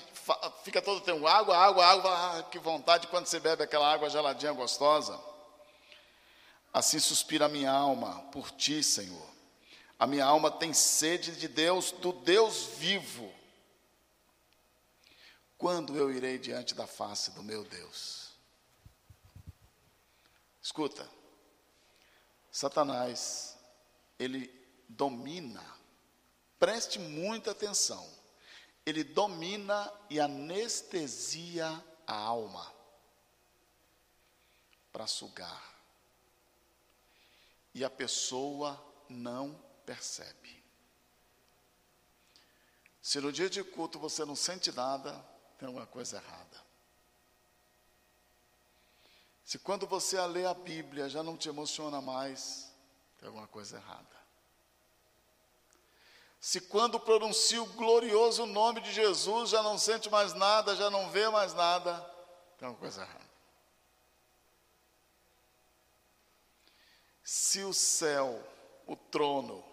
fica 0.62 0.80
todo 0.80 1.00
tempo 1.00 1.26
água, 1.26 1.56
água, 1.56 1.84
água, 1.84 2.38
ah, 2.38 2.42
que 2.44 2.58
vontade 2.58 3.08
quando 3.08 3.26
você 3.26 3.40
bebe 3.40 3.64
aquela 3.64 3.92
água 3.92 4.08
geladinha 4.08 4.52
gostosa. 4.52 5.18
Assim 6.72 7.00
suspira 7.00 7.46
a 7.46 7.48
minha 7.48 7.72
alma 7.72 8.22
por 8.30 8.50
ti, 8.52 8.82
Senhor. 8.82 9.26
A 9.98 10.06
minha 10.06 10.24
alma 10.24 10.50
tem 10.50 10.72
sede 10.72 11.32
de 11.32 11.48
Deus, 11.48 11.90
do 11.90 12.12
Deus 12.12 12.66
vivo. 12.78 13.41
Quando 15.62 15.96
eu 15.96 16.10
irei 16.10 16.40
diante 16.40 16.74
da 16.74 16.88
face 16.88 17.30
do 17.30 17.40
meu 17.40 17.62
Deus? 17.62 18.32
Escuta, 20.60 21.08
Satanás, 22.50 23.56
ele 24.18 24.52
domina, 24.88 25.64
preste 26.58 26.98
muita 26.98 27.52
atenção, 27.52 28.04
ele 28.84 29.04
domina 29.04 29.88
e 30.10 30.18
anestesia 30.18 31.68
a 32.08 32.12
alma 32.12 32.68
para 34.92 35.06
sugar. 35.06 35.62
E 37.72 37.84
a 37.84 37.88
pessoa 37.88 38.84
não 39.08 39.54
percebe. 39.86 40.60
Se 43.00 43.20
no 43.20 43.30
dia 43.30 43.48
de 43.48 43.62
culto 43.62 43.96
você 44.00 44.24
não 44.24 44.34
sente 44.34 44.72
nada, 44.72 45.30
tem 45.62 45.68
alguma 45.68 45.86
coisa 45.86 46.16
errada. 46.16 46.60
Se 49.44 49.60
quando 49.60 49.86
você 49.86 50.20
lê 50.26 50.44
a 50.44 50.52
Bíblia 50.52 51.08
já 51.08 51.22
não 51.22 51.36
te 51.36 51.48
emociona 51.48 52.00
mais, 52.00 52.74
tem 53.20 53.28
alguma 53.28 53.46
coisa 53.46 53.76
errada. 53.76 54.16
Se 56.40 56.62
quando 56.62 56.98
pronuncia 56.98 57.62
o 57.62 57.66
glorioso 57.74 58.44
nome 58.44 58.80
de 58.80 58.92
Jesus 58.92 59.50
já 59.50 59.62
não 59.62 59.78
sente 59.78 60.10
mais 60.10 60.34
nada, 60.34 60.74
já 60.74 60.90
não 60.90 61.08
vê 61.10 61.28
mais 61.28 61.54
nada, 61.54 61.94
tem 62.58 62.66
alguma 62.66 62.80
coisa 62.80 63.02
errada. 63.02 63.30
Se 67.22 67.62
o 67.62 67.72
céu, 67.72 68.44
o 68.84 68.96
trono, 68.96 69.64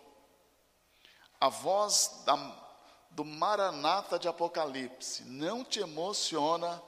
a 1.42 1.50
voz 1.50 2.22
da 2.26 2.38
do 3.20 3.26
Maranata 3.26 4.18
de 4.18 4.30
Apocalipse 4.30 5.26
não 5.26 5.62
te 5.62 5.82
emociona, 5.82 6.82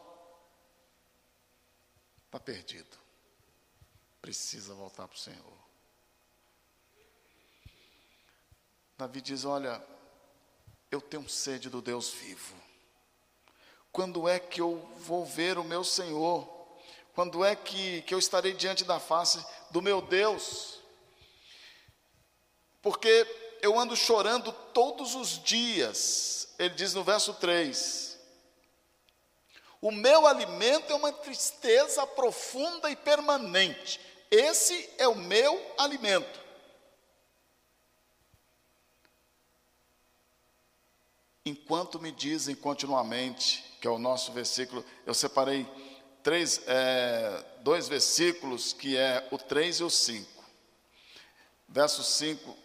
está 2.25 2.39
perdido. 2.39 2.97
Precisa 4.21 4.73
voltar 4.73 5.09
para 5.09 5.17
o 5.17 5.19
Senhor. 5.19 5.57
Davi 8.97 9.19
diz: 9.19 9.43
Olha, 9.43 9.85
eu 10.89 11.01
tenho 11.01 11.27
sede 11.27 11.69
do 11.69 11.81
Deus 11.81 12.11
vivo. 12.11 12.55
Quando 13.91 14.25
é 14.25 14.39
que 14.39 14.61
eu 14.61 14.77
vou 14.99 15.25
ver 15.25 15.57
o 15.57 15.65
meu 15.65 15.83
Senhor? 15.83 16.47
Quando 17.13 17.43
é 17.43 17.57
que, 17.57 18.03
que 18.03 18.13
eu 18.13 18.19
estarei 18.19 18.53
diante 18.53 18.85
da 18.85 19.01
face 19.01 19.45
do 19.69 19.81
meu 19.81 20.01
Deus? 20.01 20.79
Porque 22.81 23.40
eu 23.61 23.79
ando 23.79 23.95
chorando 23.95 24.51
todos 24.73 25.15
os 25.15 25.41
dias. 25.41 26.49
Ele 26.57 26.73
diz 26.73 26.93
no 26.93 27.03
verso 27.03 27.33
3: 27.35 28.19
O 29.81 29.91
meu 29.91 30.27
alimento 30.27 30.91
é 30.91 30.95
uma 30.95 31.11
tristeza 31.11 32.05
profunda 32.07 32.89
e 32.89 32.95
permanente. 32.95 33.99
Esse 34.29 34.89
é 34.97 35.07
o 35.07 35.15
meu 35.15 35.73
alimento. 35.77 36.39
Enquanto 41.45 41.99
me 41.99 42.11
dizem 42.11 42.55
continuamente, 42.55 43.63
que 43.81 43.87
é 43.87 43.89
o 43.89 43.97
nosso 43.97 44.31
versículo, 44.31 44.85
eu 45.05 45.13
separei 45.13 45.67
três, 46.21 46.61
é, 46.67 47.43
dois 47.61 47.87
versículos, 47.87 48.73
que 48.73 48.95
é 48.95 49.27
o 49.31 49.37
3 49.37 49.79
e 49.79 49.83
o 49.83 49.89
5. 49.89 50.29
Verso 51.67 52.03
5, 52.03 52.55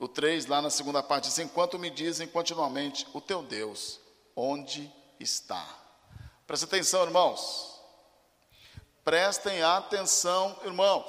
o 0.00 0.08
3, 0.08 0.46
lá 0.46 0.62
na 0.62 0.70
segunda 0.70 1.02
parte, 1.02 1.28
diz: 1.28 1.38
Enquanto 1.38 1.78
me 1.78 1.90
dizem 1.90 2.26
continuamente, 2.26 3.06
o 3.12 3.20
teu 3.20 3.42
Deus, 3.42 4.00
onde 4.34 4.90
está? 5.20 5.64
Presta 6.46 6.64
atenção, 6.64 7.04
irmãos. 7.04 7.78
Prestem 9.04 9.62
atenção, 9.62 10.58
irmãos. 10.64 11.06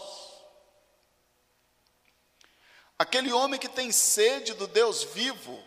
Aquele 2.99 3.31
homem 3.31 3.57
que 3.57 3.69
tem 3.69 3.93
sede 3.93 4.53
do 4.53 4.67
Deus 4.67 5.03
vivo, 5.03 5.57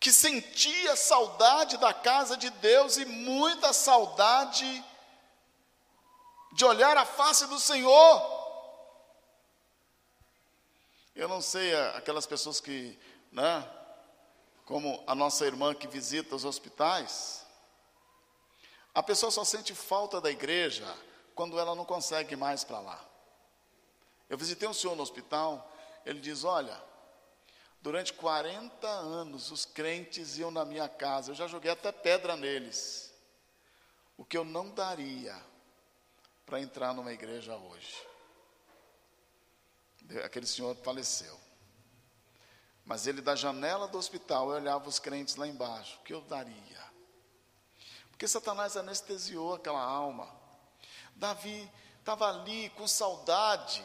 que 0.00 0.10
sentia 0.12 0.96
saudade 0.96 1.76
da 1.76 1.94
casa 1.94 2.36
de 2.36 2.50
Deus 2.50 2.96
e 2.96 3.04
muita 3.04 3.72
saudade 3.72 4.84
de 6.52 6.64
olhar 6.64 6.96
a 6.96 7.06
face 7.06 7.46
do 7.46 7.60
Senhor. 7.60 8.41
Eu 11.14 11.28
não 11.28 11.42
sei 11.42 11.74
aquelas 11.90 12.26
pessoas 12.26 12.60
que, 12.60 12.98
né, 13.30 13.68
como 14.64 15.02
a 15.06 15.14
nossa 15.14 15.44
irmã 15.44 15.74
que 15.74 15.86
visita 15.86 16.34
os 16.34 16.44
hospitais, 16.44 17.46
a 18.94 19.02
pessoa 19.02 19.30
só 19.30 19.44
sente 19.44 19.74
falta 19.74 20.20
da 20.20 20.30
igreja 20.30 20.86
quando 21.34 21.58
ela 21.58 21.74
não 21.74 21.84
consegue 21.84 22.36
mais 22.36 22.64
para 22.64 22.80
lá. 22.80 23.04
Eu 24.28 24.38
visitei 24.38 24.66
um 24.66 24.72
senhor 24.72 24.96
no 24.96 25.02
hospital, 25.02 25.70
ele 26.06 26.20
diz: 26.20 26.44
Olha, 26.44 26.82
durante 27.82 28.14
40 28.14 28.86
anos 28.86 29.50
os 29.50 29.66
crentes 29.66 30.38
iam 30.38 30.50
na 30.50 30.64
minha 30.64 30.88
casa, 30.88 31.32
eu 31.32 31.34
já 31.34 31.46
joguei 31.46 31.70
até 31.70 31.92
pedra 31.92 32.36
neles. 32.36 33.12
O 34.16 34.24
que 34.24 34.36
eu 34.36 34.44
não 34.44 34.70
daria 34.70 35.38
para 36.46 36.60
entrar 36.60 36.94
numa 36.94 37.12
igreja 37.12 37.56
hoje. 37.56 38.11
Aquele 40.24 40.46
senhor 40.46 40.76
faleceu. 40.76 41.38
Mas 42.84 43.06
ele, 43.06 43.20
da 43.20 43.34
janela 43.34 43.86
do 43.86 43.98
hospital, 43.98 44.48
olhava 44.48 44.88
os 44.88 44.98
crentes 44.98 45.36
lá 45.36 45.46
embaixo. 45.46 45.98
O 46.00 46.02
que 46.02 46.12
eu 46.12 46.20
daria? 46.22 46.82
Porque 48.10 48.26
Satanás 48.26 48.76
anestesiou 48.76 49.54
aquela 49.54 49.82
alma. 49.82 50.28
Davi 51.14 51.70
estava 51.98 52.28
ali 52.28 52.70
com 52.70 52.86
saudade 52.86 53.84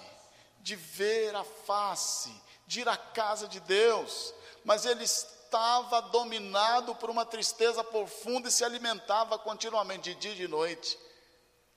de 0.60 0.76
ver 0.76 1.36
a 1.36 1.44
face, 1.44 2.34
de 2.66 2.82
ir 2.82 2.90
à 2.90 2.98
casa 2.98 3.48
de 3.48 3.60
Deus, 3.60 4.34
mas 4.66 4.86
ele 4.86 5.04
estava 5.04 6.02
dominado 6.02 6.94
por 6.96 7.10
uma 7.10 7.26
tristeza 7.26 7.84
profunda 7.84 8.50
e 8.50 8.52
se 8.52 8.66
alimentava 8.66 9.40
continuamente, 9.40 10.14
de 10.14 10.16
dia 10.16 10.32
e 10.34 10.36
de 10.36 10.48
noite, 10.48 10.98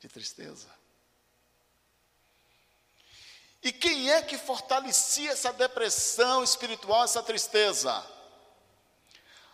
de 0.00 0.08
tristeza. 0.08 0.79
E 3.62 3.72
quem 3.72 4.10
é 4.10 4.22
que 4.22 4.38
fortalecia 4.38 5.32
essa 5.32 5.52
depressão 5.52 6.42
espiritual, 6.42 7.04
essa 7.04 7.22
tristeza? 7.22 8.04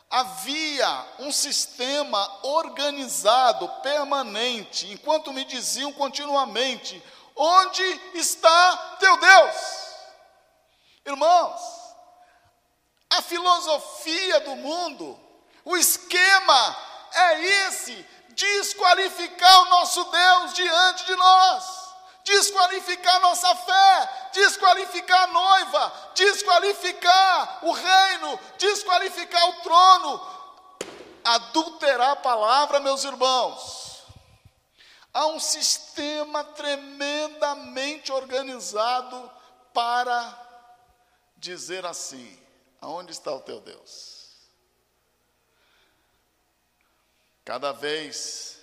Havia 0.08 1.06
um 1.18 1.32
sistema 1.32 2.46
organizado, 2.46 3.68
permanente, 3.82 4.86
enquanto 4.92 5.32
me 5.32 5.44
diziam 5.44 5.92
continuamente: 5.92 7.02
onde 7.34 7.82
está 8.14 8.96
teu 9.00 9.16
Deus? 9.16 9.56
Irmãos, 11.04 11.60
a 13.10 13.22
filosofia 13.22 14.40
do 14.40 14.54
mundo, 14.54 15.18
o 15.64 15.76
esquema 15.76 16.76
é 17.12 17.44
esse: 17.66 18.06
desqualificar 18.28 19.62
o 19.62 19.70
nosso 19.70 20.04
Deus 20.04 20.54
diante 20.54 21.06
de 21.06 21.16
nós 21.16 21.75
desqualificar 22.26 23.20
nossa 23.20 23.54
fé, 23.54 24.30
desqualificar 24.32 25.22
a 25.22 25.26
noiva, 25.28 26.10
desqualificar 26.14 27.64
o 27.64 27.72
reino, 27.72 28.40
desqualificar 28.58 29.48
o 29.50 29.62
trono, 29.62 30.36
adulterar 31.24 32.10
a 32.10 32.16
palavra, 32.16 32.80
meus 32.80 33.04
irmãos. 33.04 34.02
Há 35.14 35.26
um 35.26 35.38
sistema 35.38 36.42
tremendamente 36.44 38.12
organizado 38.12 39.30
para 39.72 40.46
dizer 41.36 41.86
assim: 41.86 42.38
aonde 42.80 43.12
está 43.12 43.32
o 43.32 43.40
teu 43.40 43.60
Deus? 43.60 44.34
Cada 47.44 47.72
vez 47.72 48.55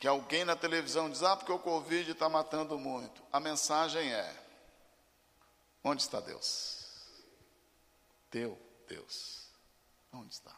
que 0.00 0.08
alguém 0.08 0.46
na 0.46 0.56
televisão 0.56 1.10
diz, 1.10 1.22
ah, 1.22 1.36
porque 1.36 1.52
o 1.52 1.58
Covid 1.58 2.10
está 2.10 2.26
matando 2.26 2.78
muito. 2.78 3.22
A 3.30 3.38
mensagem 3.38 4.10
é: 4.10 4.34
onde 5.84 6.00
está 6.00 6.18
Deus? 6.20 6.86
Teu 8.30 8.58
Deus. 8.88 9.46
Onde 10.10 10.32
está? 10.32 10.56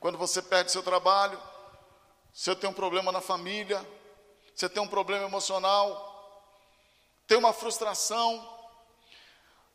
Quando 0.00 0.16
você 0.16 0.40
perde 0.40 0.72
seu 0.72 0.82
trabalho, 0.82 1.40
você 2.32 2.56
tem 2.56 2.70
um 2.70 2.72
problema 2.72 3.12
na 3.12 3.20
família, 3.20 3.86
você 4.54 4.66
tem 4.66 4.82
um 4.82 4.88
problema 4.88 5.26
emocional, 5.26 6.50
tem 7.26 7.36
uma 7.36 7.52
frustração, 7.52 8.58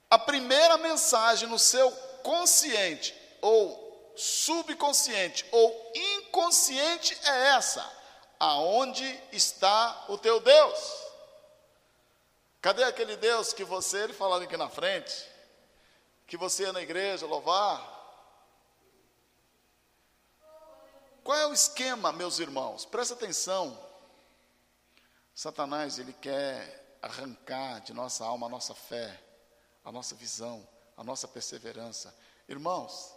a 0.10 0.18
primeira 0.18 0.80
mensagem 0.80 1.48
no 1.48 1.60
seu 1.60 1.92
consciente 2.24 3.14
ou 3.40 3.81
subconsciente 4.16 5.46
ou 5.52 5.92
inconsciente 5.96 7.18
é 7.24 7.48
essa: 7.50 7.88
aonde 8.40 9.06
está 9.32 10.06
o 10.10 10.18
teu 10.18 10.40
Deus? 10.40 11.02
Cadê 12.62 12.84
aquele 12.84 13.16
Deus 13.18 13.54
que 13.54 13.64
você, 13.64 14.04
ele 14.04 14.14
falando 14.14 14.44
aqui 14.44 14.56
na 14.56 14.70
frente, 14.70 15.28
que 16.28 16.38
você 16.38 16.64
ia 16.64 16.74
na 16.74 16.82
igreja 16.82 17.26
louvar? 17.26 18.00
Qual 21.24 21.38
é 21.38 21.48
o 21.48 21.54
esquema, 21.54 22.12
meus 22.12 22.40
irmãos? 22.40 22.86
Presta 22.86 23.14
atenção. 23.14 23.78
Satanás, 25.34 25.98
ele 25.98 26.14
quer 26.14 26.98
arrancar 27.02 27.80
de 27.82 27.94
nossa 27.94 28.26
alma 28.26 28.48
a 28.48 28.50
nossa 28.50 28.76
fé, 28.76 29.20
a 29.84 29.92
nossa 29.92 30.16
visão, 30.16 30.68
a 30.96 31.04
nossa 31.04 31.28
perseverança. 31.28 32.16
Irmãos, 32.48 33.14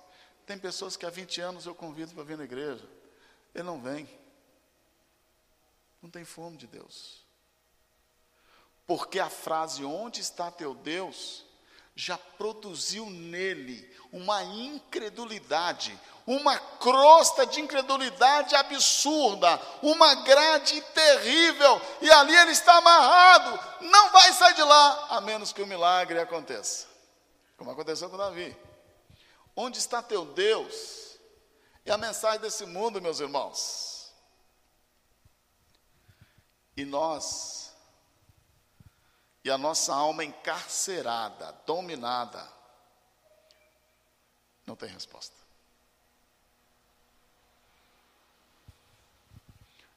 tem 0.46 0.58
pessoas 0.58 0.96
que 0.96 1.06
há 1.06 1.10
20 1.10 1.40
anos 1.40 1.66
eu 1.66 1.74
convido 1.74 2.14
para 2.14 2.24
vir 2.24 2.36
na 2.36 2.44
igreja. 2.44 2.86
Ele 3.54 3.64
não 3.64 3.80
vem. 3.80 4.08
Não 6.02 6.10
tem 6.10 6.24
fome 6.24 6.56
de 6.56 6.66
Deus. 6.66 7.24
Porque 8.86 9.18
a 9.18 9.30
frase 9.30 9.84
onde 9.84 10.20
está 10.20 10.50
teu 10.50 10.74
Deus 10.74 11.44
já 11.96 12.18
produziu 12.18 13.08
nele 13.08 13.88
uma 14.12 14.42
incredulidade, 14.42 15.98
uma 16.26 16.58
crosta 16.58 17.46
de 17.46 17.60
incredulidade 17.60 18.54
absurda, 18.54 19.60
uma 19.80 20.14
grade 20.16 20.80
terrível, 20.80 21.80
e 22.02 22.10
ali 22.10 22.34
ele 22.36 22.50
está 22.50 22.76
amarrado, 22.76 23.58
não 23.80 24.10
vai 24.10 24.32
sair 24.32 24.54
de 24.54 24.62
lá, 24.62 25.06
a 25.10 25.20
menos 25.20 25.52
que 25.52 25.62
o 25.62 25.66
milagre 25.66 26.18
aconteça, 26.18 26.86
como 27.56 27.70
aconteceu 27.70 28.10
com 28.10 28.16
Davi. 28.16 28.56
Onde 29.56 29.78
está 29.78 30.02
teu 30.02 30.24
Deus? 30.24 31.18
É 31.84 31.92
a 31.92 31.98
mensagem 31.98 32.40
desse 32.40 32.66
mundo, 32.66 33.00
meus 33.00 33.20
irmãos. 33.20 34.12
E 36.76 36.84
nós, 36.84 37.72
e 39.44 39.50
a 39.50 39.56
nossa 39.56 39.94
alma 39.94 40.24
encarcerada, 40.24 41.52
dominada, 41.64 42.50
não 44.66 44.74
tem 44.74 44.88
resposta. 44.88 45.36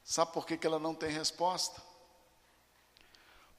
Sabe 0.04 0.32
por 0.32 0.46
que, 0.46 0.56
que 0.56 0.66
ela 0.66 0.78
não 0.78 0.94
tem 0.94 1.10
resposta? 1.10 1.82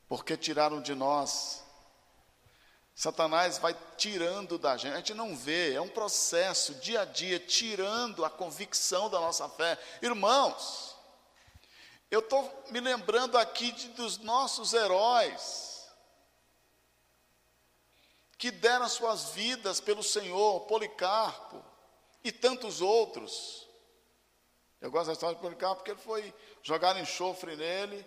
Porque 0.07 0.37
tiraram 0.37 0.81
de 0.81 0.95
nós 0.95 1.63
Satanás 2.99 3.57
vai 3.57 3.73
tirando 3.95 4.57
da 4.57 4.75
gente, 4.75 4.91
a 4.91 4.97
gente 4.97 5.13
não 5.13 5.33
vê, 5.33 5.73
é 5.73 5.79
um 5.79 5.87
processo 5.87 6.73
dia 6.75 7.03
a 7.03 7.05
dia, 7.05 7.39
tirando 7.39 8.25
a 8.25 8.29
convicção 8.29 9.09
da 9.09 9.21
nossa 9.21 9.47
fé. 9.47 9.79
Irmãos, 10.01 10.97
eu 12.11 12.19
estou 12.19 12.65
me 12.71 12.81
lembrando 12.81 13.37
aqui 13.37 13.71
de, 13.71 13.87
dos 13.91 14.17
nossos 14.17 14.73
heróis, 14.73 15.87
que 18.37 18.51
deram 18.51 18.89
suas 18.89 19.29
vidas 19.29 19.79
pelo 19.79 20.03
Senhor, 20.03 20.59
Policarpo 20.65 21.63
e 22.21 22.33
tantos 22.33 22.81
outros. 22.81 23.65
Eu 24.81 24.91
gosto 24.91 25.07
da 25.07 25.13
história 25.13 25.35
de 25.37 25.41
Policarpo 25.41 25.77
porque 25.77 25.91
ele 25.91 26.01
foi 26.01 26.33
jogar 26.61 26.99
enxofre 26.99 27.55
nele 27.55 28.05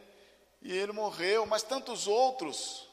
e 0.61 0.71
ele 0.71 0.93
morreu, 0.93 1.47
mas 1.47 1.63
tantos 1.63 2.07
outros 2.07 2.87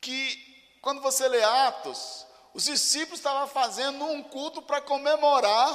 que 0.00 0.47
quando 0.88 1.02
você 1.02 1.28
lê 1.28 1.44
Atos, 1.44 2.24
Os 2.54 2.64
discípulos 2.64 3.20
estavam 3.20 3.46
fazendo 3.46 4.06
um 4.06 4.22
culto 4.22 4.62
para 4.62 4.80
comemorar 4.80 5.68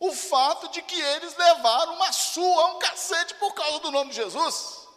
o 0.00 0.14
fato 0.14 0.66
de 0.68 0.80
que 0.80 0.98
eles 0.98 1.36
levaram 1.36 1.92
uma 1.92 2.10
sua, 2.10 2.68
um 2.68 2.78
cacete 2.78 3.34
por 3.34 3.52
causa 3.52 3.80
do 3.80 3.90
nome 3.90 4.08
de 4.08 4.16
Jesus. 4.16 4.88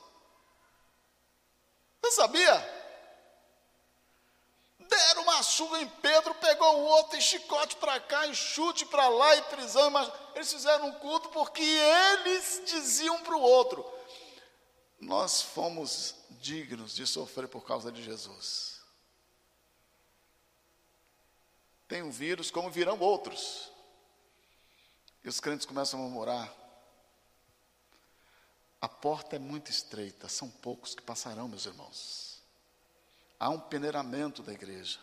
Você 2.02 2.12
sabia? 2.12 2.56
Deram 4.80 5.24
uma 5.24 5.44
surra 5.44 5.82
em 5.82 5.90
Pedro, 5.90 6.34
pegou 6.36 6.78
o 6.78 6.86
outro, 6.86 7.18
e 7.18 7.22
chicote 7.22 7.76
para 7.76 8.00
cá, 8.00 8.28
e 8.28 8.34
chute 8.34 8.86
para 8.86 9.10
lá, 9.10 9.36
e 9.36 9.42
prisão. 9.42 9.90
Mas 9.90 10.10
eles 10.36 10.54
fizeram 10.54 10.88
um 10.88 10.94
culto 10.94 11.28
porque 11.30 11.62
eles 11.62 12.62
diziam 12.66 13.20
para 13.24 13.36
o 13.36 13.42
outro: 13.42 13.86
Nós 15.02 15.42
fomos 15.42 16.16
dignos 16.30 16.96
de 16.96 17.06
sofrer 17.06 17.50
por 17.50 17.66
causa 17.66 17.92
de 17.92 18.02
Jesus. 18.02 18.71
Tem 21.92 22.02
um 22.02 22.10
vírus, 22.10 22.50
como 22.50 22.72
virão 22.72 22.98
outros. 23.00 23.70
E 25.26 25.28
os 25.28 25.42
crentes 25.42 25.66
começam 25.66 26.00
a 26.00 26.04
murmurar. 26.04 26.50
A 28.80 28.88
porta 28.88 29.36
é 29.36 29.40
muito 29.40 29.70
estreita, 29.70 30.30
são 30.30 30.50
poucos 30.50 30.96
que 30.96 31.02
passarão, 31.02 31.50
meus 31.50 31.66
irmãos. 31.66 32.42
Há 33.38 33.50
um 33.50 33.60
peneiramento 33.60 34.42
da 34.42 34.54
igreja. 34.54 35.00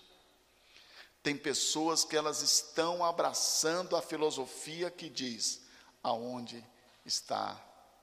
Tem 1.23 1.37
pessoas 1.37 2.07
que 2.07 2.17
elas 2.17 2.41
estão 2.41 3.05
abraçando 3.05 3.95
a 3.95 4.01
filosofia 4.01 4.91
que 4.91 5.11
diz: 5.11 5.61
aonde 6.03 6.65
está 7.05 7.55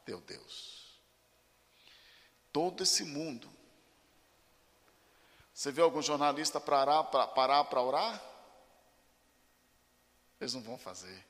teu 0.06 0.22
Deus? 0.22 1.00
Todo 2.54 2.84
esse 2.84 3.04
mundo. 3.04 3.50
Você 5.56 5.72
vê 5.72 5.82
algum 5.82 6.04
jornalista 6.04 6.62
parar 6.62 7.04
para 7.06 7.82
orar? 7.82 8.35
Eles 10.40 10.54
não 10.54 10.62
vão 10.62 10.78
fazer. 10.78 11.26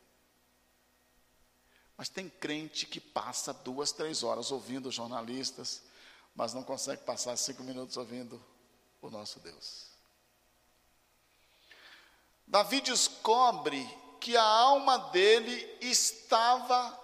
Mas 1.98 2.10
tem 2.10 2.30
crente 2.30 2.86
que 2.86 3.00
passa 3.00 3.54
duas, 3.54 3.92
três 3.92 4.24
horas 4.24 4.52
ouvindo 4.52 4.92
jornalistas, 4.92 5.82
mas 6.36 6.54
não 6.54 6.64
consegue 6.64 7.04
passar 7.04 7.38
cinco 7.38 7.64
minutos 7.64 7.96
ouvindo 7.96 8.44
o 9.02 9.10
nosso 9.10 9.40
Deus. 9.40 9.88
Davi 12.46 12.82
descobre 12.82 13.88
que 14.20 14.36
a 14.36 14.44
alma 14.44 14.98
dele 14.98 15.78
estava 15.82 17.00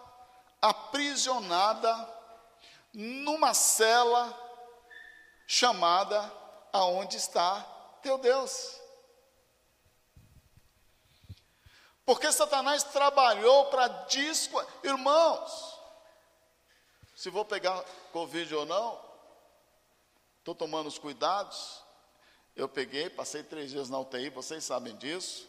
aprisionada 0.61 1.93
numa 2.93 3.53
cela 3.53 4.37
chamada 5.47 6.41
Aonde 6.73 7.17
está 7.17 7.61
teu 8.01 8.17
Deus? 8.17 8.80
Porque 12.11 12.29
Satanás 12.29 12.83
trabalhou 12.83 13.67
para 13.67 13.87
disco. 13.87 14.61
Irmãos, 14.83 15.79
se 17.15 17.29
vou 17.29 17.45
pegar 17.45 17.81
Covid 18.11 18.53
ou 18.53 18.65
não, 18.65 19.01
estou 20.39 20.53
tomando 20.53 20.87
os 20.87 20.99
cuidados. 20.99 21.81
Eu 22.53 22.67
peguei, 22.67 23.09
passei 23.09 23.43
três 23.43 23.71
dias 23.71 23.89
na 23.89 23.97
UTI, 23.97 24.29
vocês 24.29 24.61
sabem 24.61 24.93
disso. 24.97 25.47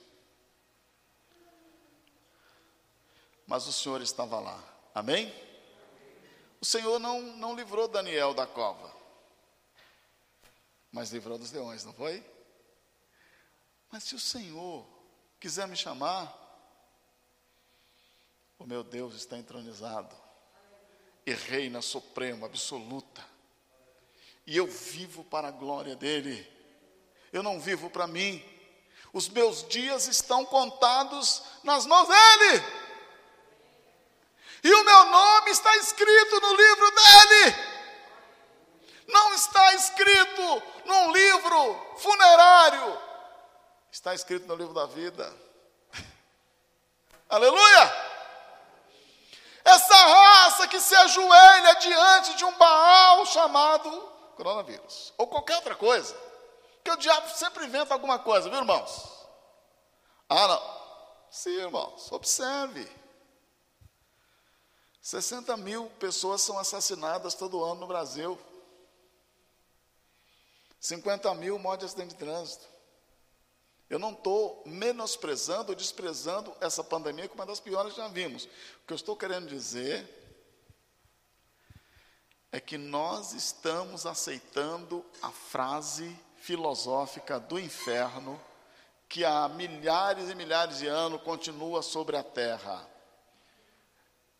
Mas 3.45 3.67
o 3.67 3.73
Senhor 3.73 4.01
estava 4.01 4.39
lá, 4.39 4.63
amém? 4.95 5.35
O 6.61 6.65
Senhor 6.65 7.01
não, 7.01 7.21
não 7.23 7.57
livrou 7.57 7.89
Daniel 7.89 8.35
da 8.35 8.47
cova, 8.47 8.95
mas 10.93 11.11
livrou 11.11 11.37
dos 11.39 11.51
leões, 11.51 11.85
não 11.85 11.93
foi? 11.93 12.25
Mas 13.91 14.05
se 14.05 14.15
o 14.15 14.21
Senhor 14.21 14.87
quiser 15.41 15.67
me 15.67 15.75
chamar, 15.75 16.41
o 18.63 18.67
meu 18.67 18.85
Deus 18.85 19.17
está 19.17 19.37
entronizado 19.37 20.15
e 21.27 21.33
reina 21.33 21.83
supremo, 21.83 22.47
absoluta. 22.47 23.21
E 24.47 24.57
eu 24.57 24.69
vivo 24.69 25.25
para 25.25 25.49
a 25.49 25.51
glória 25.51 25.97
dele. 25.97 26.49
Eu 27.33 27.43
não 27.43 27.59
vivo 27.59 27.91
para 27.91 28.07
mim. 28.07 28.43
Os 29.13 29.29
meus 29.29 29.67
dias 29.69 30.07
estão 30.07 30.45
contados 30.45 31.43
nas 31.65 31.87
mãos 31.87 32.07
dele. 32.07 32.65
E 34.63 34.73
o 34.73 34.85
meu 34.85 35.05
nome 35.07 35.51
está 35.51 35.77
escrito 35.79 36.41
no 36.41 36.55
livro 36.55 36.91
dele. 36.91 37.57
Não 39.09 39.35
está 39.35 39.75
escrito 39.75 40.63
num 40.85 41.13
livro 41.13 41.97
funerário. 41.99 43.03
Está 43.91 44.15
escrito 44.15 44.47
no 44.47 44.55
livro 44.55 44.73
da 44.73 44.87
vida. 44.87 45.37
Aleluia! 47.29 48.02
Essa 49.65 49.95
raça 49.95 50.69
que 50.69 50.81
se 50.81 50.95
ajoelha 50.95 51.75
diante 51.75 52.35
de 52.35 52.45
um 52.45 52.57
Baal 52.59 53.25
chamado 53.27 53.91
coronavírus, 54.37 55.13
ou 55.17 55.27
qualquer 55.27 55.57
outra 55.57 55.75
coisa. 55.75 56.17
Que 56.83 56.91
o 56.91 56.97
diabo 56.97 57.29
sempre 57.31 57.65
inventa 57.65 57.95
alguma 57.95 58.19
coisa, 58.19 58.49
viu, 58.49 58.59
irmãos? 58.59 59.27
Ah, 60.29 60.49
não. 60.49 60.83
Sim, 61.31 61.51
irmãos, 61.51 62.11
observe. 62.11 62.91
60 65.01 65.57
mil 65.57 65.89
pessoas 65.99 66.43
são 66.43 66.59
assassinadas 66.59 67.35
todo 67.35 67.63
ano 67.65 67.81
no 67.81 67.87
Brasil. 67.87 68.39
50 70.81 71.33
mil 71.35 71.59
mortes 71.59 71.81
de 71.81 71.87
acidente 71.87 72.15
de 72.15 72.25
trânsito. 72.25 72.72
Eu 73.93 73.99
não 73.99 74.13
estou 74.13 74.63
menosprezando 74.65 75.69
ou 75.69 75.77
desprezando 75.77 76.57
essa 76.63 76.83
pandemia, 76.83 77.27
é 77.27 77.31
uma 77.35 77.45
das 77.45 77.61
piores 77.61 77.93
que 77.93 77.99
já 77.99 78.09
vimos. 78.09 78.45
O 78.45 78.87
que 78.87 78.93
eu 78.95 78.97
estou 78.97 79.15
querendo 79.15 79.47
dizer 79.47 80.09
é 82.51 82.59
que 82.59 82.79
nós 82.79 83.35
estamos 83.35 84.07
aceitando 84.07 85.05
a 85.21 85.31
frase 85.31 86.19
filosófica 86.39 87.39
do 87.39 87.61
inferno 87.61 88.41
que 89.11 89.27
há 89.27 89.47
milhares 89.47 90.31
e 90.31 90.35
milhares 90.35 90.79
de 90.79 90.87
anos 90.87 91.21
continua 91.21 91.83
sobre 91.83 92.17
a 92.17 92.23
terra. 92.23 92.89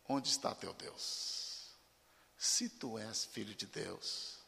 Onde 0.09 0.31
está 0.31 0.55
teu 0.55 0.73
Deus? 0.73 1.77
Se 2.39 2.71
tu 2.71 2.97
és 2.99 3.27
filho 3.27 3.55
de 3.55 3.67
Deus, 3.67 4.39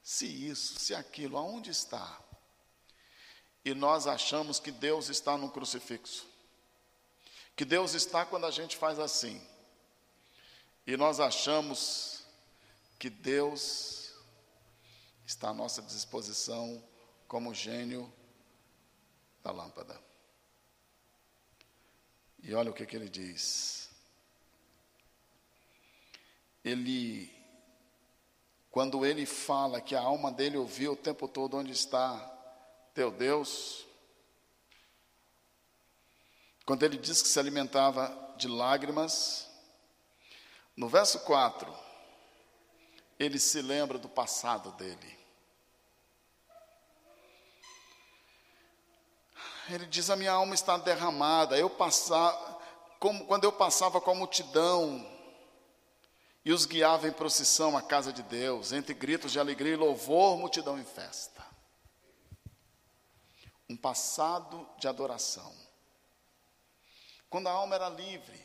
se 0.00 0.26
isso, 0.26 0.78
se 0.78 0.94
aquilo, 0.94 1.36
aonde 1.36 1.72
está? 1.72 2.23
E 3.64 3.72
nós 3.72 4.06
achamos 4.06 4.60
que 4.60 4.70
Deus 4.70 5.08
está 5.08 5.38
no 5.38 5.50
crucifixo. 5.50 6.26
Que 7.56 7.64
Deus 7.64 7.94
está 7.94 8.26
quando 8.26 8.46
a 8.46 8.50
gente 8.50 8.76
faz 8.76 8.98
assim. 8.98 9.40
E 10.86 10.96
nós 10.96 11.18
achamos 11.18 12.24
que 12.98 13.08
Deus 13.08 14.12
está 15.24 15.48
à 15.48 15.54
nossa 15.54 15.80
disposição 15.80 16.82
como 17.26 17.54
gênio 17.54 18.12
da 19.42 19.50
lâmpada. 19.50 19.98
E 22.42 22.54
olha 22.54 22.70
o 22.70 22.74
que, 22.74 22.84
que 22.84 22.94
ele 22.94 23.08
diz. 23.08 23.88
Ele, 26.62 27.32
quando 28.70 29.06
ele 29.06 29.24
fala 29.24 29.80
que 29.80 29.94
a 29.94 30.00
alma 30.00 30.30
dele 30.30 30.58
ouviu 30.58 30.92
o 30.92 30.96
tempo 30.96 31.26
todo 31.26 31.56
onde 31.56 31.72
está 31.72 32.33
teu 32.94 33.10
Deus. 33.10 33.84
Quando 36.64 36.84
ele 36.84 36.96
diz 36.96 37.20
que 37.20 37.28
se 37.28 37.38
alimentava 37.38 38.34
de 38.38 38.48
lágrimas, 38.48 39.46
no 40.76 40.88
verso 40.88 41.20
4, 41.20 41.72
ele 43.18 43.38
se 43.38 43.60
lembra 43.60 43.98
do 43.98 44.08
passado 44.08 44.72
dele. 44.72 45.18
Ele 49.68 49.86
diz: 49.86 50.08
A 50.08 50.16
minha 50.16 50.32
alma 50.32 50.54
está 50.54 50.76
derramada. 50.76 51.58
Eu 51.58 51.68
passava, 51.68 52.60
como, 52.98 53.26
quando 53.26 53.44
eu 53.44 53.52
passava 53.52 54.00
com 54.00 54.10
a 54.10 54.14
multidão 54.14 55.10
e 56.44 56.52
os 56.52 56.64
guiava 56.64 57.08
em 57.08 57.12
procissão 57.12 57.76
à 57.76 57.82
casa 57.82 58.12
de 58.12 58.22
Deus, 58.22 58.72
entre 58.72 58.94
gritos 58.94 59.32
de 59.32 59.40
alegria 59.40 59.72
e 59.72 59.76
louvor, 59.76 60.38
multidão 60.38 60.78
em 60.78 60.84
festa 60.84 61.33
um 63.68 63.76
passado 63.76 64.68
de 64.78 64.86
adoração. 64.86 65.54
Quando 67.30 67.48
a 67.48 67.52
alma 67.52 67.74
era 67.74 67.88
livre, 67.88 68.44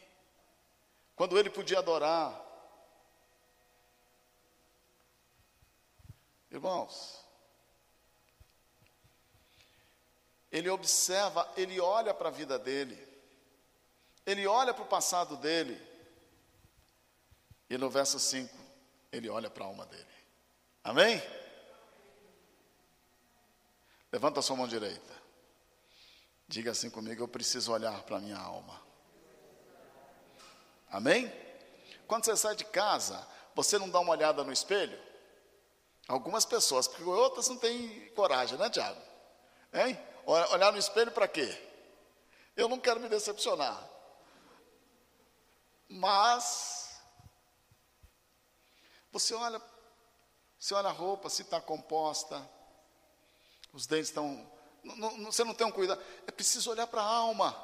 quando 1.15 1.37
ele 1.37 1.49
podia 1.49 1.79
adorar. 1.79 2.33
Irmãos, 6.49 7.23
ele 10.51 10.69
observa, 10.69 11.47
ele 11.55 11.79
olha 11.79 12.13
para 12.13 12.29
a 12.29 12.31
vida 12.31 12.57
dele, 12.57 12.97
ele 14.25 14.47
olha 14.47 14.73
para 14.73 14.83
o 14.83 14.87
passado 14.87 15.37
dele, 15.37 15.79
e 17.69 17.77
no 17.77 17.89
verso 17.89 18.17
5, 18.17 18.55
ele 19.11 19.29
olha 19.29 19.49
para 19.49 19.65
a 19.65 19.67
alma 19.67 19.85
dele. 19.85 20.07
Amém? 20.83 21.21
Levanta 24.11 24.39
a 24.39 24.43
sua 24.43 24.55
mão 24.55 24.67
direita. 24.67 25.13
Diga 26.47 26.71
assim 26.71 26.89
comigo: 26.89 27.23
eu 27.23 27.27
preciso 27.27 27.71
olhar 27.71 28.01
para 28.03 28.17
a 28.17 28.19
minha 28.19 28.37
alma. 28.37 28.81
Amém? 30.89 31.31
Quando 32.07 32.25
você 32.25 32.35
sai 32.35 32.55
de 32.55 32.65
casa, 32.65 33.27
você 33.53 33.77
não 33.77 33.89
dá 33.89 33.99
uma 33.99 34.11
olhada 34.11 34.43
no 34.43 34.51
espelho? 34.51 34.99
Algumas 36.07 36.43
pessoas, 36.43 36.87
porque 36.87 37.03
outras 37.03 37.47
não 37.47 37.57
têm 37.57 38.09
coragem, 38.15 38.57
né, 38.57 38.67
Tiago? 38.67 38.99
Hein? 39.71 39.95
Olhar 40.25 40.71
no 40.71 40.79
espelho 40.79 41.11
para 41.11 41.27
quê? 41.27 41.55
Eu 42.55 42.67
não 42.67 42.79
quero 42.79 42.99
me 42.99 43.07
decepcionar. 43.07 43.87
Mas, 45.87 46.99
você 49.11 49.35
olha, 49.35 49.61
você 50.57 50.73
olha 50.73 50.89
a 50.89 50.91
roupa, 50.91 51.29
se 51.29 51.43
está 51.43 51.61
composta, 51.61 52.47
os 53.73 53.85
dentes 53.85 54.09
estão. 54.09 54.49
Você 55.25 55.43
não 55.43 55.53
tem 55.53 55.67
um 55.67 55.71
cuidado. 55.71 56.01
É 56.25 56.31
preciso 56.31 56.71
olhar 56.71 56.87
para 56.87 57.01
a 57.01 57.05
alma. 57.05 57.55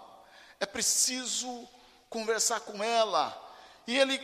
É 0.60 0.66
preciso 0.66 1.68
conversar 2.10 2.62
com 2.62 2.84
ela. 2.84 3.42
E 3.88 3.98
ele, 3.98 4.20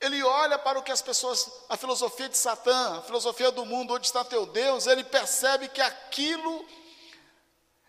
ele 0.00 0.22
olha 0.22 0.58
para 0.58 0.78
o 0.78 0.82
que 0.82 0.92
as 0.92 1.02
pessoas, 1.02 1.50
a 1.68 1.76
filosofia 1.76 2.28
de 2.28 2.36
Satã, 2.36 2.98
a 2.98 3.02
filosofia 3.02 3.50
do 3.50 3.64
mundo, 3.64 3.94
onde 3.94 4.06
está 4.06 4.24
teu 4.24 4.46
Deus, 4.46 4.86
ele 4.86 5.04
percebe 5.04 5.68
que 5.68 5.80
aquilo, 5.80 6.66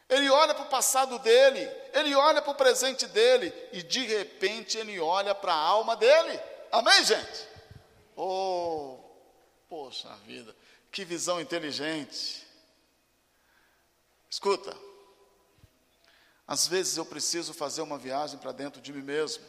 ele 0.10 0.30
olha 0.30 0.54
para 0.54 0.65
o 0.65 0.70
passado 0.70 1.17
dele, 1.20 1.70
ele 1.94 2.13
olha 2.13 2.41
para 2.41 2.52
o 2.52 2.56
presente 2.56 3.08
dele, 3.08 3.54
e 3.72 3.82
de 3.82 4.06
repente 4.06 4.78
ele 4.78 5.00
olha 5.00 5.34
para 5.34 5.54
a 5.54 5.58
alma 5.58 5.96
dele. 5.96 6.39
Amém, 6.72 7.04
gente? 7.04 7.48
Oh, 8.15 8.98
poxa 9.70 10.10
vida, 10.26 10.56
que 10.91 11.06
visão 11.06 11.39
inteligente. 11.39 12.46
Escuta, 14.32 14.74
às 16.48 16.65
vezes 16.65 16.96
eu 16.96 17.06
preciso 17.06 17.54
fazer 17.54 17.82
uma 17.82 17.98
viagem 17.98 18.39
para 18.39 18.54
dentro 18.54 18.82
de 18.82 18.94
mim 18.94 19.02
mesmo, 19.02 19.44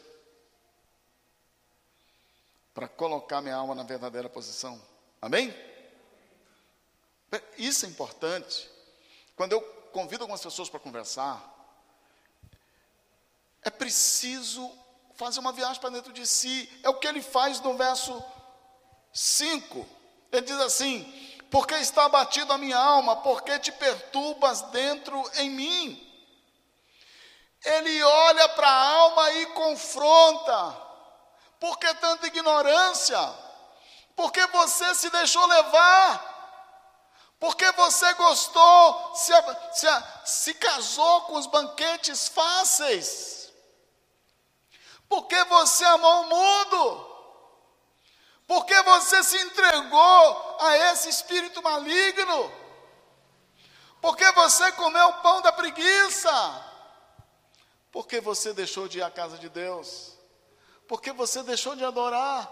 para 2.75 2.89
colocar 2.89 3.41
minha 3.41 3.55
alma 3.55 3.77
na 3.77 3.85
verdadeira 3.85 4.29
posição. 4.29 4.83
Amém? 5.21 5.55
Isso 7.57 7.87
é 7.87 7.89
importante. 7.89 8.69
Quando 9.37 9.53
eu 9.53 9.61
convido 9.93 10.25
algumas 10.25 10.43
pessoas 10.43 10.69
para 10.69 10.81
conversar, 10.81 11.49
é 13.63 13.71
preciso 13.71 14.69
fazer 15.15 15.39
uma 15.39 15.53
viagem 15.53 15.81
para 15.81 15.91
dentro 15.91 16.13
de 16.13 16.27
si. 16.27 16.69
É 16.83 16.89
o 16.89 16.99
que 16.99 17.07
ele 17.07 17.23
faz 17.23 17.61
no 17.61 17.77
verso 17.79 18.21
5. 19.13 19.87
Ele 20.33 20.43
diz 20.43 20.59
assim: 20.59 21.32
Porque 21.53 21.75
está 21.75 22.07
abatido 22.07 22.51
a 22.51 22.57
minha 22.57 22.79
alma, 22.79 23.17
porque 23.17 23.59
te 23.59 23.71
perturbas 23.71 24.63
dentro 24.71 25.23
em 25.35 25.51
mim. 25.51 26.09
Ele 27.63 28.03
olha 28.03 28.49
para 28.49 28.67
a 28.67 28.89
alma 28.89 29.33
e 29.33 29.47
confronta. 29.49 30.77
Por 31.61 31.79
que 31.79 31.93
tanta 31.97 32.27
ignorância? 32.27 33.19
Porque 34.17 34.47
você 34.47 34.95
se 34.95 35.11
deixou 35.11 35.45
levar. 35.47 36.31
Porque 37.39 37.71
você 37.73 38.15
gostou, 38.15 39.15
se, 39.15 39.33
se, 39.75 39.87
se 40.25 40.55
casou 40.55 41.21
com 41.23 41.35
os 41.35 41.47
banquetes 41.47 42.29
fáceis. 42.29 43.53
Porque 45.07 45.45
você 45.45 45.85
amou 45.85 46.23
o 46.23 46.29
mundo. 46.31 47.13
Porque 48.47 48.83
você 48.83 49.23
se 49.23 49.37
entregou 49.37 50.52
a 50.65 50.93
esse 50.93 51.09
espírito 51.09 51.63
maligno. 51.63 52.53
Porque 54.01 54.31
você 54.33 54.73
comeu 54.73 55.09
o 55.09 55.23
pão 55.23 55.41
da 55.41 55.53
preguiça. 55.53 56.31
Porque 57.91 58.21
você 58.21 58.53
deixou 58.53 58.89
de 58.89 58.99
ir 58.99 59.03
à 59.03 59.11
casa 59.11 59.39
de 59.39 59.49
Deus? 59.49 60.19
Porque 60.89 61.13
você 61.13 61.43
deixou 61.43 61.77
de 61.77 61.85
adorar? 61.85 62.51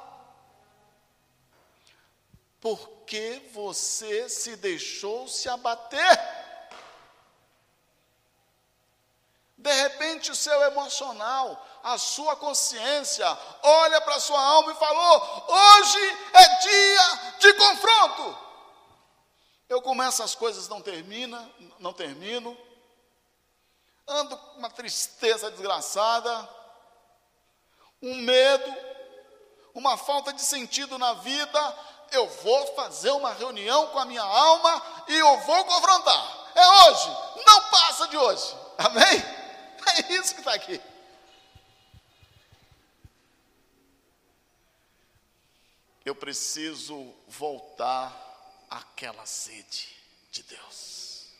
Porque 2.60 3.42
você 3.52 4.28
se 4.28 4.54
deixou 4.56 5.26
se 5.26 5.48
abater? 5.48 6.39
O 10.28 10.34
seu 10.34 10.60
emocional, 10.64 11.66
a 11.82 11.96
sua 11.96 12.36
consciência, 12.36 13.26
olha 13.62 14.00
para 14.00 14.16
a 14.16 14.20
sua 14.20 14.40
alma 14.40 14.72
e 14.72 14.76
falou: 14.76 15.46
hoje 15.48 16.18
é 16.34 16.58
dia 16.58 17.36
de 17.38 17.52
confronto. 17.54 18.38
Eu 19.68 19.80
começo 19.80 20.22
as 20.22 20.34
coisas, 20.34 20.68
não 20.68 20.82
termina, 20.82 21.48
não 21.78 21.92
termino, 21.92 22.58
ando 24.06 24.36
com 24.36 24.58
uma 24.58 24.68
tristeza 24.68 25.50
desgraçada, 25.50 26.48
um 28.02 28.16
medo, 28.16 28.76
uma 29.72 29.96
falta 29.96 30.32
de 30.32 30.42
sentido 30.42 30.98
na 30.98 31.14
vida, 31.14 31.78
eu 32.10 32.28
vou 32.42 32.74
fazer 32.74 33.10
uma 33.12 33.32
reunião 33.32 33.86
com 33.88 33.98
a 34.00 34.04
minha 34.04 34.22
alma 34.22 34.82
e 35.06 35.16
eu 35.16 35.38
vou 35.40 35.64
confrontar. 35.64 36.40
É 36.54 36.66
hoje, 36.66 37.16
não 37.46 37.62
passa 37.70 38.08
de 38.08 38.16
hoje. 38.16 38.56
Amém? 38.76 39.39
É 40.08 40.12
isso 40.14 40.34
que 40.34 40.40
está 40.40 40.54
aqui. 40.54 40.80
Eu 46.04 46.14
preciso 46.14 47.14
voltar 47.28 48.12
àquela 48.68 49.26
sede 49.26 49.88
de 50.30 50.42
Deus. 50.42 51.32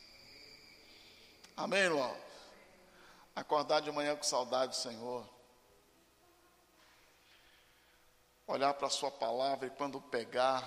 Amém, 1.57 1.81
irmão? 1.81 2.31
acordar 3.35 3.81
de 3.81 3.91
manhã 3.91 4.17
com 4.17 4.23
saudade 4.23 4.73
do 4.73 4.77
Senhor, 4.77 5.29
olhar 8.47 8.75
para 8.75 8.87
a 8.87 8.91
Sua 8.91 9.11
palavra 9.11 9.67
e 9.67 9.71
quando 9.71 10.01
pegar, 10.01 10.63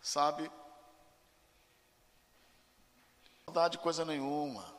sabe, 0.00 0.50
saudade 3.44 3.76
de 3.76 3.82
coisa 3.82 4.04
nenhuma. 4.04 4.77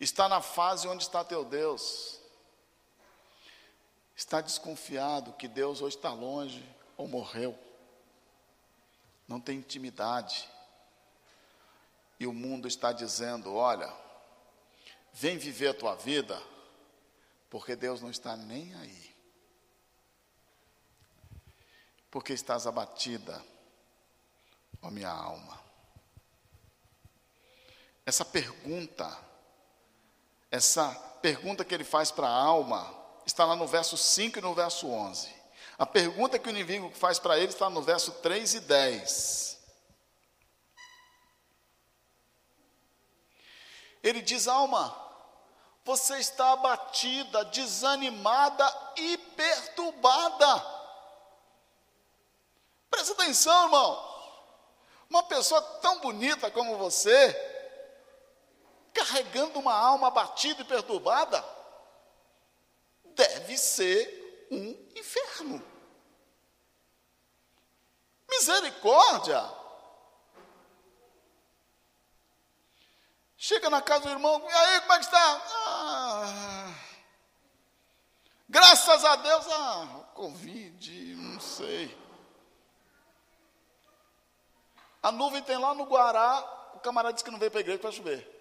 Está 0.00 0.28
na 0.28 0.40
fase 0.40 0.86
onde 0.86 1.02
está 1.02 1.24
teu 1.24 1.44
Deus. 1.44 2.20
Está 4.14 4.40
desconfiado 4.40 5.32
que 5.34 5.48
Deus 5.48 5.80
hoje 5.80 5.96
está 5.96 6.12
longe 6.12 6.64
ou 6.96 7.06
morreu. 7.08 7.58
Não 9.26 9.40
tem 9.40 9.58
intimidade 9.58 10.48
e 12.18 12.26
o 12.26 12.32
mundo 12.32 12.66
está 12.66 12.92
dizendo: 12.92 13.54
olha, 13.54 13.92
vem 15.12 15.38
viver 15.38 15.68
a 15.68 15.74
tua 15.74 15.94
vida, 15.94 16.42
porque 17.48 17.76
Deus 17.76 18.00
não 18.00 18.10
está 18.10 18.36
nem 18.36 18.74
aí. 18.74 19.16
Porque 22.10 22.32
estás 22.32 22.66
abatida, 22.66 23.44
ó 24.82 24.90
minha 24.90 25.10
alma. 25.10 25.60
Essa 28.04 28.24
pergunta, 28.24 29.27
essa 30.50 30.88
pergunta 31.20 31.64
que 31.64 31.74
ele 31.74 31.84
faz 31.84 32.10
para 32.10 32.28
a 32.28 32.42
alma, 32.42 32.94
está 33.26 33.44
lá 33.44 33.54
no 33.54 33.66
verso 33.66 33.96
5 33.96 34.38
e 34.38 34.42
no 34.42 34.54
verso 34.54 34.88
11. 34.88 35.28
A 35.78 35.86
pergunta 35.86 36.38
que 36.38 36.48
o 36.48 36.50
inimigo 36.50 36.90
faz 36.90 37.18
para 37.18 37.38
ele 37.38 37.52
está 37.52 37.70
no 37.70 37.82
verso 37.82 38.12
3 38.12 38.54
e 38.54 38.60
10. 38.60 39.58
Ele 44.02 44.22
diz: 44.22 44.48
alma, 44.48 44.96
você 45.84 46.18
está 46.18 46.52
abatida, 46.52 47.44
desanimada 47.46 48.92
e 48.96 49.16
perturbada. 49.18 50.78
Presta 52.90 53.12
atenção, 53.12 53.64
irmão. 53.64 54.08
Uma 55.08 55.22
pessoa 55.22 55.60
tão 55.80 56.00
bonita 56.00 56.50
como 56.50 56.76
você, 56.76 57.32
carregando 58.92 59.58
uma 59.58 59.74
alma 59.74 60.08
abatida 60.08 60.62
e 60.62 60.64
perturbada, 60.64 61.44
deve 63.04 63.56
ser 63.56 64.46
um 64.50 64.70
inferno. 64.96 65.62
Misericórdia! 68.28 69.58
Chega 73.36 73.70
na 73.70 73.80
casa 73.80 74.04
do 74.04 74.10
irmão, 74.10 74.44
e 74.48 74.52
aí, 74.52 74.80
como 74.80 74.92
é 74.94 74.98
que 74.98 75.04
está? 75.04 75.42
Ah, 75.54 76.74
graças 78.48 79.04
a 79.04 79.16
Deus, 79.16 79.46
ah, 79.48 80.04
Covid, 80.14 81.14
não 81.14 81.40
sei. 81.40 81.96
A 85.00 85.12
nuvem 85.12 85.40
tem 85.42 85.56
lá 85.56 85.72
no 85.72 85.84
Guará, 85.84 86.72
o 86.74 86.80
camarada 86.80 87.14
disse 87.14 87.24
que 87.24 87.30
não 87.30 87.38
veio 87.38 87.50
para 87.50 87.60
a 87.60 87.62
igreja 87.62 87.78
para 87.78 87.92
chover. 87.92 88.37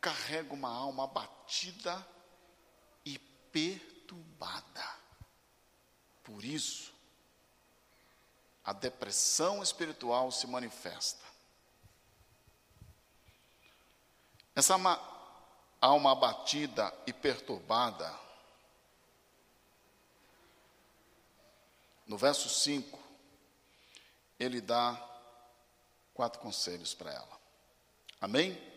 Carrega 0.00 0.54
uma 0.54 0.68
alma 0.68 1.04
abatida 1.04 2.06
e 3.04 3.18
perturbada. 3.18 5.00
Por 6.22 6.44
isso, 6.44 6.92
a 8.64 8.72
depressão 8.72 9.62
espiritual 9.62 10.30
se 10.30 10.46
manifesta. 10.46 11.24
Essa 14.54 14.76
alma 15.80 16.12
abatida 16.12 16.94
e 17.06 17.12
perturbada, 17.12 18.14
no 22.06 22.16
verso 22.18 22.48
5, 22.48 22.98
ele 24.38 24.60
dá 24.60 24.94
quatro 26.14 26.40
conselhos 26.40 26.94
para 26.94 27.12
ela. 27.12 27.40
Amém? 28.20 28.69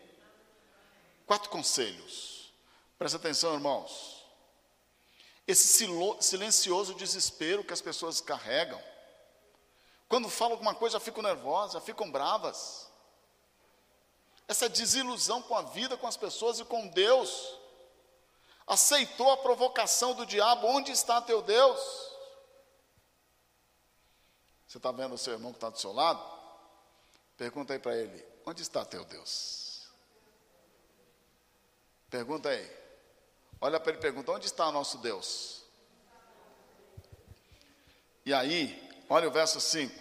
Quatro 1.26 1.50
conselhos. 1.50 2.52
Presta 2.98 3.16
atenção, 3.16 3.54
irmãos. 3.54 4.24
Esse 5.46 5.86
silencioso 6.20 6.94
desespero 6.94 7.64
que 7.64 7.72
as 7.72 7.80
pessoas 7.80 8.20
carregam. 8.20 8.82
Quando 10.08 10.28
falam 10.28 10.52
alguma 10.52 10.74
coisa, 10.74 11.00
ficam 11.00 11.22
nervosas, 11.22 11.82
ficam 11.84 12.10
bravas. 12.10 12.88
Essa 14.46 14.68
desilusão 14.68 15.42
com 15.42 15.56
a 15.56 15.62
vida, 15.62 15.96
com 15.96 16.06
as 16.06 16.16
pessoas 16.16 16.60
e 16.60 16.64
com 16.64 16.86
Deus. 16.88 17.58
Aceitou 18.66 19.30
a 19.30 19.36
provocação 19.36 20.14
do 20.14 20.24
diabo: 20.24 20.66
onde 20.66 20.92
está 20.92 21.20
teu 21.20 21.42
Deus? 21.42 21.80
Você 24.66 24.78
está 24.78 24.90
vendo 24.92 25.14
o 25.14 25.18
seu 25.18 25.34
irmão 25.34 25.52
que 25.52 25.58
está 25.58 25.70
do 25.70 25.78
seu 25.78 25.92
lado? 25.92 26.22
Pergunta 27.36 27.72
aí 27.72 27.78
para 27.78 27.96
ele: 27.96 28.24
onde 28.46 28.62
está 28.62 28.84
teu 28.84 29.04
Deus? 29.04 29.63
Pergunta 32.14 32.48
aí. 32.48 32.70
Olha 33.60 33.80
para 33.80 33.90
ele 33.90 33.98
e 33.98 34.00
pergunta: 34.00 34.30
onde 34.30 34.46
está 34.46 34.68
o 34.68 34.70
nosso 34.70 34.98
Deus? 34.98 35.64
E 38.24 38.32
aí, 38.32 38.88
olha 39.08 39.26
o 39.26 39.32
verso 39.32 39.60
5. 39.60 39.92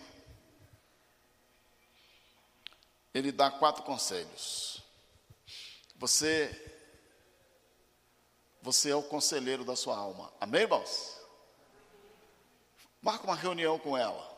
Ele 3.16 3.32
dá 3.32 3.50
quatro 3.50 3.82
conselhos. 3.82 4.84
Você 5.96 6.52
você 8.62 8.92
é 8.92 8.96
o 8.96 9.02
conselheiro 9.02 9.66
da 9.66 9.76
sua 9.76 9.98
alma. 9.98 10.32
Amém, 10.40 10.62
irmãos? 10.62 11.20
Marca 13.02 13.26
uma 13.26 13.36
reunião 13.36 13.80
com 13.80 13.98
ela. 13.98 14.32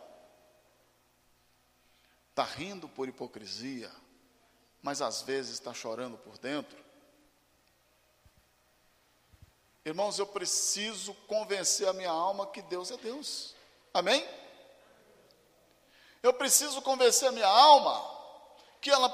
Está 2.29 2.45
rindo 2.45 2.87
por 2.87 3.09
hipocrisia, 3.09 3.91
mas 4.81 5.01
às 5.01 5.23
vezes 5.23 5.55
está 5.55 5.73
chorando 5.73 6.17
por 6.17 6.37
dentro. 6.37 6.84
Irmãos, 9.85 10.17
eu 10.17 10.25
preciso 10.25 11.13
convencer 11.27 11.87
a 11.87 11.93
minha 11.93 12.09
alma 12.09 12.47
que 12.47 12.63
Deus 12.63 12.89
é 12.89 12.97
Deus. 12.97 13.53
Amém? 13.93 14.27
Eu 16.23 16.33
preciso 16.33 16.81
convencer 16.81 17.29
a 17.29 17.31
minha 17.31 17.47
alma 17.47 18.03
que 18.81 18.89
ela 18.89 19.09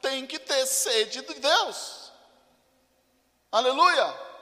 tem 0.00 0.24
que 0.24 0.38
ter 0.38 0.64
sede 0.64 1.22
de 1.22 1.34
Deus. 1.34 2.12
Aleluia! 3.50 4.32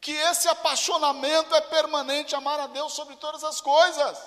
Que 0.00 0.12
esse 0.12 0.48
apaixonamento 0.48 1.52
é 1.56 1.60
permanente, 1.60 2.36
amar 2.36 2.60
a 2.60 2.68
Deus 2.68 2.92
sobre 2.92 3.16
todas 3.16 3.42
as 3.42 3.60
coisas. 3.60 4.18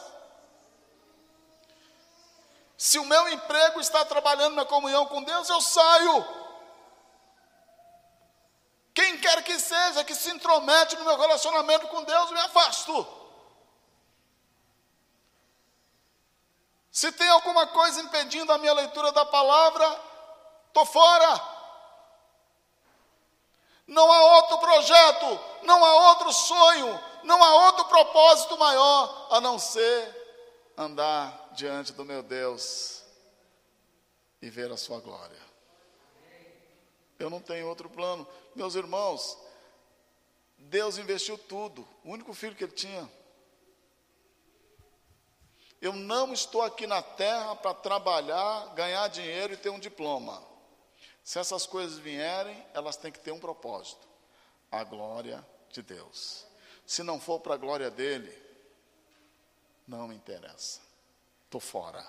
Se 2.77 2.99
o 2.99 3.05
meu 3.05 3.29
emprego 3.29 3.79
está 3.79 4.03
trabalhando 4.03 4.55
na 4.55 4.65
comunhão 4.65 5.05
com 5.05 5.23
Deus, 5.23 5.47
eu 5.47 5.61
saio. 5.61 6.41
Quem 8.93 9.17
quer 9.19 9.43
que 9.43 9.57
seja 9.71 10.03
que 10.03 10.13
se 10.13 10.29
intromete 10.29 10.97
no 10.97 11.05
meu 11.05 11.17
relacionamento 11.17 11.87
com 11.87 12.03
Deus, 12.03 12.31
me 12.31 12.39
afasto. 12.41 13.07
Se 16.91 17.09
tem 17.13 17.29
alguma 17.29 17.67
coisa 17.67 18.01
impedindo 18.01 18.51
a 18.51 18.57
minha 18.57 18.73
leitura 18.73 19.13
da 19.13 19.25
palavra, 19.25 19.87
estou 20.67 20.85
fora. 20.85 21.41
Não 23.87 24.11
há 24.11 24.35
outro 24.35 24.57
projeto, 24.57 25.39
não 25.63 25.83
há 25.85 26.09
outro 26.09 26.33
sonho, 26.33 27.03
não 27.23 27.41
há 27.41 27.65
outro 27.67 27.85
propósito 27.85 28.57
maior 28.57 29.27
a 29.31 29.39
não 29.39 29.57
ser 29.57 30.73
andar 30.77 31.49
diante 31.53 31.93
do 31.93 32.03
meu 32.03 32.21
Deus 32.21 33.03
e 34.41 34.49
ver 34.49 34.69
a 34.69 34.77
sua 34.77 34.99
glória. 34.99 35.39
Eu 37.17 37.29
não 37.29 37.39
tenho 37.39 37.67
outro 37.67 37.89
plano. 37.89 38.27
Meus 38.55 38.75
irmãos, 38.75 39.37
Deus 40.61 40.97
investiu 40.97 41.37
tudo, 41.37 41.87
o 42.03 42.11
único 42.11 42.33
filho 42.33 42.55
que 42.55 42.63
ele 42.63 42.71
tinha. 42.71 43.09
Eu 45.81 45.93
não 45.93 46.31
estou 46.31 46.61
aqui 46.61 46.85
na 46.85 47.01
terra 47.01 47.55
para 47.55 47.73
trabalhar, 47.73 48.73
ganhar 48.75 49.07
dinheiro 49.07 49.53
e 49.53 49.57
ter 49.57 49.69
um 49.69 49.79
diploma. 49.79 50.41
Se 51.23 51.39
essas 51.39 51.65
coisas 51.65 51.97
vierem, 51.97 52.63
elas 52.73 52.95
têm 52.95 53.11
que 53.11 53.19
ter 53.19 53.31
um 53.31 53.39
propósito: 53.39 54.07
a 54.71 54.83
glória 54.83 55.45
de 55.69 55.81
Deus. 55.81 56.45
Se 56.85 57.01
não 57.01 57.19
for 57.19 57.39
para 57.39 57.55
a 57.55 57.57
glória 57.57 57.89
dele, 57.89 58.31
não 59.87 60.07
me 60.07 60.15
interessa. 60.15 60.79
Estou 61.45 61.59
fora. 61.59 62.05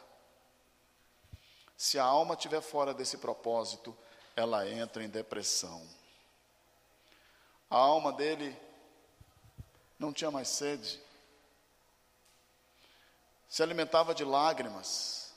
Se 1.76 1.98
a 1.98 2.04
alma 2.04 2.34
estiver 2.34 2.60
fora 2.60 2.92
desse 2.92 3.16
propósito, 3.16 3.96
ela 4.36 4.68
entra 4.68 5.02
em 5.02 5.08
depressão. 5.08 5.82
A 7.72 7.78
alma 7.78 8.12
dele 8.12 8.54
não 9.98 10.12
tinha 10.12 10.30
mais 10.30 10.48
sede, 10.48 11.00
se 13.48 13.62
alimentava 13.62 14.14
de 14.14 14.26
lágrimas. 14.26 15.32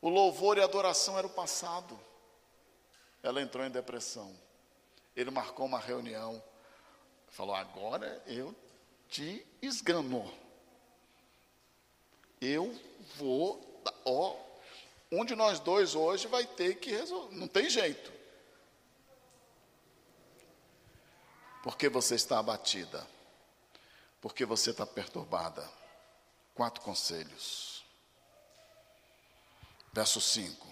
O 0.00 0.08
louvor 0.08 0.56
e 0.56 0.60
a 0.60 0.66
adoração 0.66 1.18
era 1.18 1.26
o 1.26 1.30
passado. 1.30 1.98
Ela 3.24 3.42
entrou 3.42 3.66
em 3.66 3.70
depressão. 3.72 4.32
Ele 5.16 5.32
marcou 5.32 5.66
uma 5.66 5.80
reunião, 5.80 6.40
falou: 7.26 7.56
Agora 7.56 8.22
eu 8.24 8.54
te 9.08 9.44
esgano. 9.60 10.32
Eu 12.40 12.72
vou, 13.16 13.82
ó, 14.04 14.36
um 15.10 15.24
de 15.24 15.34
nós 15.34 15.58
dois 15.58 15.96
hoje 15.96 16.28
vai 16.28 16.46
ter 16.46 16.76
que 16.76 16.92
resolver, 16.92 17.34
não 17.34 17.48
tem 17.48 17.68
jeito. 17.68 18.19
Porque 21.62 21.88
você 21.88 22.14
está 22.14 22.38
abatida, 22.38 23.06
porque 24.20 24.44
você 24.44 24.70
está 24.70 24.86
perturbada. 24.86 25.68
Quatro 26.54 26.82
conselhos. 26.82 27.84
Verso 29.92 30.20
5. 30.20 30.66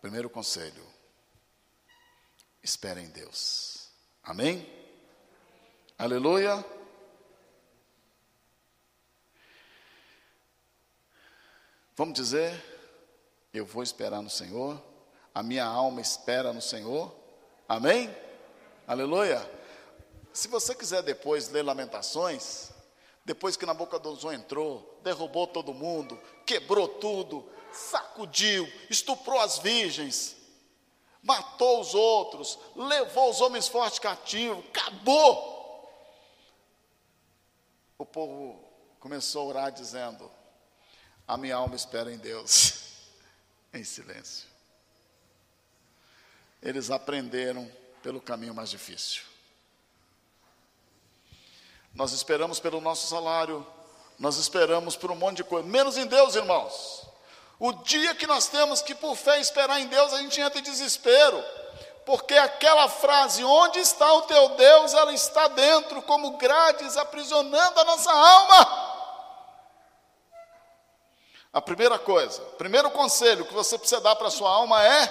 Primeiro 0.00 0.30
conselho: 0.30 0.86
espere 2.62 3.00
em 3.00 3.08
Deus. 3.10 3.88
Amém? 4.22 4.66
Aleluia. 5.98 6.64
Vamos 11.96 12.14
dizer, 12.14 12.54
eu 13.52 13.66
vou 13.66 13.82
esperar 13.82 14.22
no 14.22 14.30
Senhor, 14.30 14.80
a 15.34 15.42
minha 15.42 15.64
alma 15.64 16.00
espera 16.00 16.52
no 16.52 16.62
Senhor, 16.62 17.12
amém? 17.68 18.08
Aleluia. 18.88 19.46
Se 20.32 20.48
você 20.48 20.74
quiser 20.74 21.02
depois 21.02 21.50
ler 21.50 21.62
Lamentações, 21.62 22.70
depois 23.22 23.54
que 23.54 23.66
Nabucodonosor 23.66 24.32
entrou, 24.32 24.98
derrubou 25.04 25.46
todo 25.46 25.74
mundo, 25.74 26.18
quebrou 26.46 26.88
tudo, 26.88 27.46
sacudiu, 27.70 28.66
estuprou 28.88 29.38
as 29.40 29.58
virgens, 29.58 30.34
matou 31.22 31.82
os 31.82 31.94
outros, 31.94 32.58
levou 32.74 33.28
os 33.28 33.42
homens 33.42 33.68
fortes 33.68 33.98
cativos, 33.98 34.64
acabou. 34.70 35.86
O 37.98 38.06
povo 38.06 38.58
começou 39.00 39.42
a 39.42 39.48
orar 39.48 39.70
dizendo: 39.70 40.30
a 41.26 41.36
minha 41.36 41.56
alma 41.56 41.76
espera 41.76 42.10
em 42.10 42.16
Deus, 42.16 43.02
em 43.74 43.84
silêncio. 43.84 44.48
Eles 46.62 46.90
aprenderam 46.90 47.70
pelo 48.02 48.20
caminho 48.20 48.54
mais 48.54 48.70
difícil. 48.70 49.22
Nós 51.94 52.12
esperamos 52.12 52.60
pelo 52.60 52.80
nosso 52.80 53.06
salário, 53.06 53.66
nós 54.18 54.36
esperamos 54.36 54.96
por 54.96 55.10
um 55.10 55.16
monte 55.16 55.38
de 55.38 55.44
coisa, 55.44 55.66
menos 55.66 55.96
em 55.96 56.06
Deus, 56.06 56.34
irmãos. 56.34 57.06
O 57.58 57.72
dia 57.72 58.14
que 58.14 58.26
nós 58.26 58.46
temos 58.46 58.80
que, 58.80 58.94
por 58.94 59.16
fé, 59.16 59.40
esperar 59.40 59.80
em 59.80 59.86
Deus, 59.86 60.12
a 60.12 60.18
gente 60.18 60.40
entra 60.40 60.60
em 60.60 60.62
desespero, 60.62 61.44
porque 62.06 62.34
aquela 62.34 62.88
frase, 62.88 63.42
onde 63.42 63.80
está 63.80 64.12
o 64.12 64.22
teu 64.22 64.50
Deus, 64.50 64.94
ela 64.94 65.12
está 65.12 65.48
dentro, 65.48 66.00
como 66.02 66.36
grades 66.36 66.96
aprisionando 66.96 67.80
a 67.80 67.84
nossa 67.84 68.12
alma. 68.12 68.88
A 71.52 71.60
primeira 71.60 71.98
coisa, 71.98 72.40
primeiro 72.56 72.90
conselho 72.90 73.44
que 73.44 73.54
você 73.54 73.76
precisa 73.76 74.00
dar 74.00 74.14
para 74.14 74.28
a 74.28 74.30
sua 74.30 74.50
alma 74.50 74.84
é: 74.84 75.06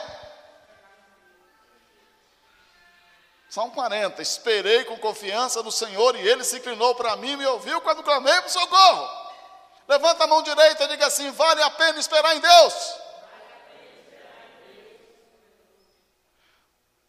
Salmo 3.58 3.74
40. 3.74 4.22
Esperei 4.22 4.86
com 4.86 5.00
confiança 5.00 5.64
no 5.64 5.72
Senhor 5.72 6.16
e 6.16 6.20
ele 6.20 6.44
se 6.44 6.58
inclinou 6.58 6.94
para 6.94 7.16
mim 7.16 7.32
e 7.32 7.38
me 7.38 7.46
ouviu 7.48 7.82
quando 7.82 8.04
clamei 8.04 8.40
por 8.42 8.52
socorro. 8.52 9.34
Levanta 9.88 10.26
a 10.26 10.28
mão 10.28 10.44
direita 10.44 10.84
e 10.84 10.88
diga 10.90 11.08
assim: 11.08 11.32
vale 11.32 11.64
a 11.64 11.72
pena 11.72 11.98
esperar 11.98 12.36
em 12.36 12.40
Deus. 12.40 12.74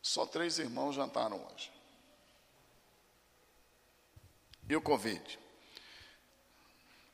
Só 0.00 0.24
três 0.24 0.58
irmãos 0.58 0.94
jantaram 0.94 1.36
hoje. 1.52 1.70
E 4.70 4.74
o 4.74 4.80
Covid? 4.80 5.38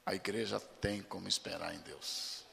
A 0.06 0.14
igreja 0.14 0.60
tem 0.80 1.02
como 1.02 1.26
esperar 1.26 1.74
em 1.74 1.80
Deus. 1.80 2.44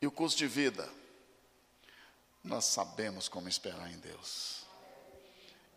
E 0.00 0.06
o 0.06 0.10
custo 0.10 0.38
de 0.38 0.46
vida? 0.46 1.01
Nós 2.42 2.64
sabemos 2.64 3.28
como 3.28 3.48
esperar 3.48 3.90
em 3.90 3.98
Deus. 3.98 4.62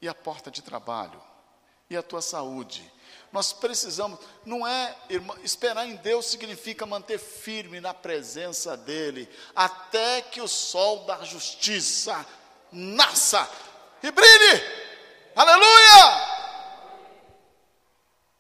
E 0.01 0.07
a 0.07 0.13
porta 0.13 0.49
de 0.49 0.61
trabalho? 0.61 1.22
E 1.89 1.95
a 1.95 2.01
tua 2.01 2.22
saúde? 2.22 2.91
Nós 3.32 3.53
precisamos, 3.53 4.20
não 4.45 4.66
é, 4.66 4.95
irmão, 5.09 5.38
esperar 5.43 5.86
em 5.86 5.95
Deus 5.97 6.26
significa 6.26 6.86
manter 6.86 7.20
firme 7.20 7.80
na 7.80 7.93
presença 7.93 8.76
dEle, 8.76 9.30
até 9.55 10.22
que 10.22 10.41
o 10.41 10.47
sol 10.47 11.05
da 11.05 11.24
justiça 11.24 12.26
nasça 12.72 13.47
e 14.01 14.09
brilhe. 14.09 14.63
Aleluia! 15.36 16.36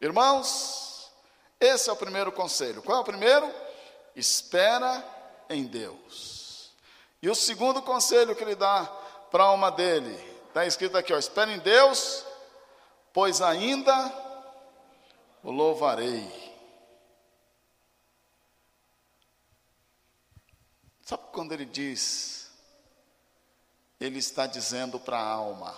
Irmãos, 0.01 1.11
esse 1.59 1.89
é 1.89 1.93
o 1.93 1.97
primeiro 1.97 2.31
conselho. 2.31 2.81
Qual 2.81 2.97
é 2.97 3.01
o 3.01 3.05
primeiro? 3.05 3.51
Espera 4.15 5.03
em 5.49 5.65
Deus. 5.65 6.34
E 7.25 7.29
o 7.29 7.33
segundo 7.33 7.81
conselho 7.81 8.35
que 8.35 8.43
ele 8.43 8.53
dá 8.53 8.85
para 9.31 9.43
a 9.43 9.47
alma 9.47 9.71
dele, 9.71 10.13
está 10.47 10.63
escrito 10.63 10.95
aqui, 10.95 11.11
ó, 11.11 11.17
espera 11.17 11.51
em 11.51 11.57
Deus, 11.57 12.23
pois 13.11 13.41
ainda 13.41 13.95
o 15.41 15.49
louvarei. 15.49 16.23
Sabe 21.01 21.23
quando 21.31 21.51
ele 21.51 21.65
diz, 21.65 22.51
ele 23.99 24.19
está 24.19 24.45
dizendo 24.45 24.99
para 24.99 25.17
a 25.17 25.27
alma, 25.27 25.75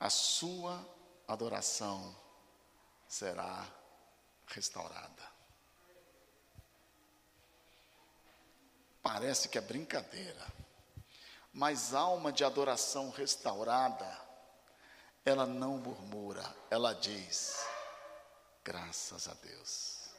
a 0.00 0.10
sua 0.10 0.84
adoração 1.28 2.12
será 3.06 3.64
restaurada. 4.48 5.35
Parece 9.06 9.48
que 9.48 9.56
é 9.56 9.60
brincadeira, 9.60 10.44
mas 11.52 11.94
alma 11.94 12.32
de 12.32 12.42
adoração 12.42 13.08
restaurada, 13.10 14.04
ela 15.24 15.46
não 15.46 15.78
murmura, 15.78 16.44
ela 16.68 16.92
diz: 16.92 17.64
graças 18.64 19.28
a 19.28 19.34
Deus. 19.34 20.10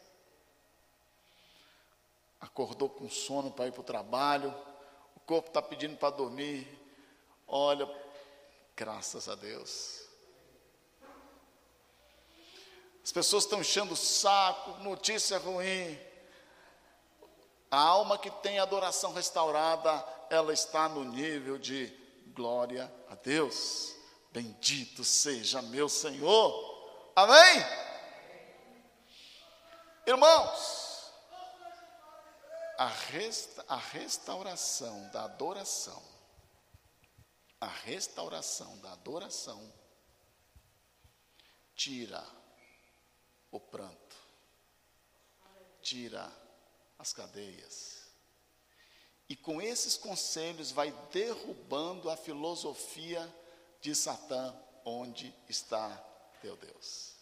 Acordou 2.39 2.89
com 2.89 3.09
sono 3.09 3.51
para 3.51 3.67
ir 3.67 3.73
para 3.73 3.81
o 3.81 3.83
trabalho, 3.83 4.55
o 5.17 5.19
corpo 5.19 5.49
está 5.49 5.61
pedindo 5.61 5.97
para 5.97 6.15
dormir, 6.15 6.65
olha, 7.45 7.93
graças 8.73 9.27
a 9.27 9.35
Deus. 9.35 10.07
As 13.03 13.11
pessoas 13.11 13.43
estão 13.43 13.59
enchendo 13.59 13.95
o 13.95 13.97
saco, 13.97 14.81
notícia 14.81 15.38
ruim. 15.39 16.07
A 17.70 17.78
alma 17.78 18.18
que 18.18 18.32
tem 18.32 18.59
adoração 18.59 19.13
restaurada, 19.13 20.05
ela 20.30 20.53
está 20.53 20.88
no 20.88 21.03
nível 21.03 21.57
de 21.57 21.88
glória 22.28 22.91
a 23.09 23.15
Deus. 23.15 23.93
Bendito 24.32 25.03
seja 25.03 25.61
meu 25.61 25.89
Senhor. 25.89 27.11
Amém? 27.15 27.65
Irmãos, 30.05 31.11
a, 32.78 32.88
resta, 32.88 33.65
a 33.68 33.76
restauração 33.76 35.09
da 35.09 35.26
adoração, 35.26 36.01
a 37.59 37.68
restauração 37.68 38.78
da 38.80 38.93
adoração, 38.93 39.74
tira 41.76 42.24
o 43.51 43.59
pranto, 43.59 44.15
tira 45.82 46.32
as 46.97 47.13
cadeias. 47.13 47.97
E 49.29 49.35
com 49.35 49.61
esses 49.61 49.97
conselhos 49.97 50.71
vai 50.71 50.91
derrubando 51.11 52.09
a 52.09 52.15
filosofia 52.15 53.27
de 53.81 53.93
Satã, 53.93 54.55
onde 54.85 55.35
está 55.49 55.89
teu 56.41 56.55
Deus. 56.55 57.13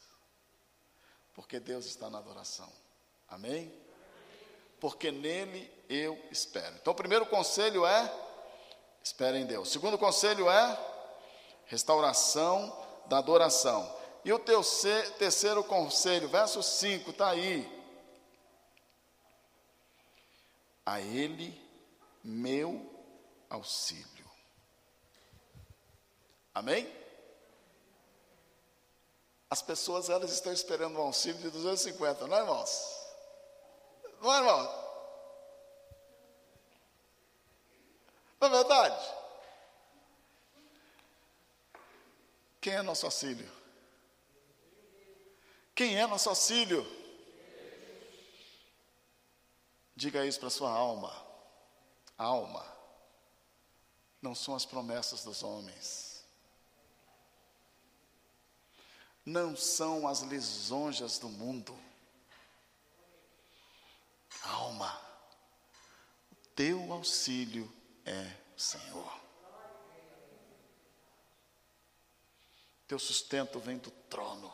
Porque 1.33 1.59
Deus 1.59 1.85
está 1.85 2.09
na 2.09 2.19
adoração. 2.19 2.71
Amém? 3.27 3.73
Porque 4.79 5.11
nele 5.11 5.69
eu 5.89 6.17
espero. 6.31 6.75
Então, 6.75 6.93
o 6.93 6.95
primeiro 6.95 7.25
conselho 7.25 7.85
é: 7.85 8.13
espere 9.03 9.39
em 9.39 9.45
Deus. 9.45 9.69
O 9.69 9.71
segundo 9.71 9.97
conselho 9.97 10.49
é 10.49 10.79
restauração 11.65 12.85
da 13.07 13.17
adoração. 13.17 13.93
E 14.23 14.31
o 14.31 14.39
teu 14.39 14.61
terceiro 15.17 15.63
conselho, 15.63 16.27
verso 16.27 16.61
5, 16.61 17.11
está 17.11 17.29
aí. 17.29 17.71
A 20.85 21.01
Ele 21.01 21.59
meu 22.23 22.93
auxílio. 23.49 24.29
Amém? 26.53 26.91
As 29.49 29.61
pessoas 29.61 30.09
elas 30.09 30.31
estão 30.31 30.51
esperando 30.51 30.97
um 30.97 31.01
auxílio 31.01 31.41
de 31.41 31.49
250, 31.49 32.27
não 32.27 32.35
é, 32.35 32.39
irmãos? 32.39 32.95
Não 34.21 34.33
é, 34.33 34.37
irmão? 34.37 34.85
Não 38.39 38.47
é 38.47 38.51
verdade? 38.51 39.15
Quem 42.59 42.73
é 42.73 42.81
nosso 42.81 43.05
auxílio? 43.05 43.51
Quem 45.75 45.99
é 45.99 46.07
nosso 46.07 46.29
auxílio? 46.29 46.83
Diga 49.95 50.25
isso 50.25 50.39
para 50.39 50.49
sua 50.49 50.69
alma. 50.69 51.15
Alma. 52.17 52.65
Não 54.21 54.35
são 54.35 54.55
as 54.55 54.65
promessas 54.65 55.23
dos 55.23 55.41
homens. 55.43 56.25
Não 59.25 59.55
são 59.55 60.07
as 60.07 60.21
lisonjas 60.21 61.17
do 61.17 61.29
mundo. 61.29 61.77
Alma. 64.43 65.01
Teu 66.55 66.91
auxílio 66.91 67.71
é 68.05 68.31
o 68.55 68.59
Senhor. 68.59 69.19
Teu 72.87 72.99
sustento 72.99 73.59
vem 73.59 73.77
do 73.77 73.89
trono. 73.89 74.53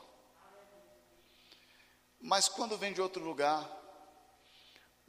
Mas 2.19 2.47
quando 2.47 2.77
vem 2.77 2.93
de 2.93 3.01
outro 3.01 3.23
lugar, 3.23 3.80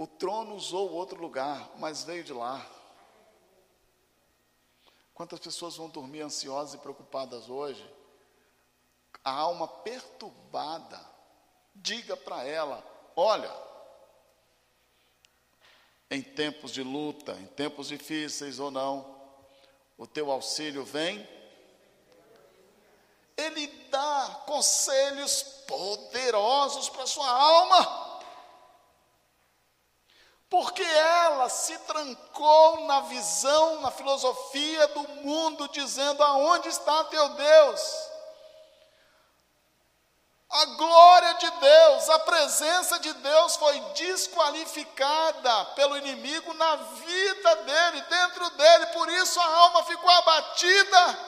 o 0.02 0.06
trono 0.06 0.56
usou 0.56 0.90
outro 0.90 1.20
lugar, 1.20 1.70
mas 1.78 2.02
veio 2.02 2.24
de 2.24 2.32
lá. 2.32 2.66
Quantas 5.14 5.38
pessoas 5.38 5.76
vão 5.76 5.88
dormir 5.88 6.22
ansiosas 6.22 6.74
e 6.74 6.78
preocupadas 6.78 7.48
hoje? 7.48 7.88
A 9.22 9.30
alma 9.30 9.68
perturbada, 9.68 11.00
diga 11.72 12.16
para 12.16 12.42
ela: 12.42 12.84
olha, 13.14 13.54
em 16.10 16.20
tempos 16.20 16.72
de 16.72 16.82
luta, 16.82 17.34
em 17.34 17.46
tempos 17.46 17.86
difíceis 17.86 18.58
ou 18.58 18.72
não, 18.72 19.16
o 19.96 20.04
teu 20.04 20.32
auxílio 20.32 20.84
vem 20.84 21.24
ele 23.36 23.66
dá 23.90 24.42
conselhos 24.46 25.42
poderosos 25.66 26.88
para 26.88 27.06
sua 27.06 27.28
alma. 27.28 28.11
Porque 30.52 30.82
ela 30.82 31.48
se 31.48 31.78
trancou 31.78 32.82
na 32.82 33.00
visão, 33.00 33.80
na 33.80 33.90
filosofia 33.90 34.86
do 34.88 35.08
mundo, 35.22 35.66
dizendo: 35.68 36.22
aonde 36.22 36.68
está 36.68 37.04
teu 37.04 37.26
Deus? 37.30 38.10
A 40.50 40.64
glória 40.66 41.34
de 41.36 41.50
Deus, 41.52 42.10
a 42.10 42.18
presença 42.18 42.98
de 42.98 43.14
Deus 43.14 43.56
foi 43.56 43.80
desqualificada 43.94 45.64
pelo 45.74 45.96
inimigo 45.96 46.52
na 46.52 46.76
vida 46.76 47.56
dele, 47.56 48.02
dentro 48.02 48.50
dele, 48.50 48.86
por 48.88 49.08
isso 49.08 49.40
a 49.40 49.56
alma 49.56 49.84
ficou 49.84 50.10
abatida 50.10 51.18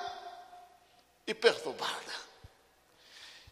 e 1.26 1.32
perturbada. 1.32 2.14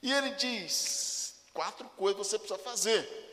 E 0.03 0.13
ele 0.13 0.33
diz: 0.33 1.35
quatro 1.55 1.89
coisas 1.97 2.27
você 2.27 2.39
precisa 2.39 2.59
fazer. 2.59 3.32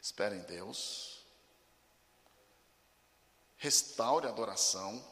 Espere 0.00 0.36
em 0.36 0.42
Deus. 0.42 1.18
restaure 3.58 4.26
a 4.26 4.30
adoração, 4.30 5.04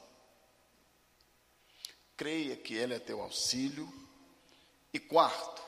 creia 2.16 2.57
que 2.57 2.74
Ele 2.74 2.95
é 2.95 2.99
teu 2.99 3.20
auxílio, 3.20 3.93
e 4.93 5.01
quarto, 5.01 5.62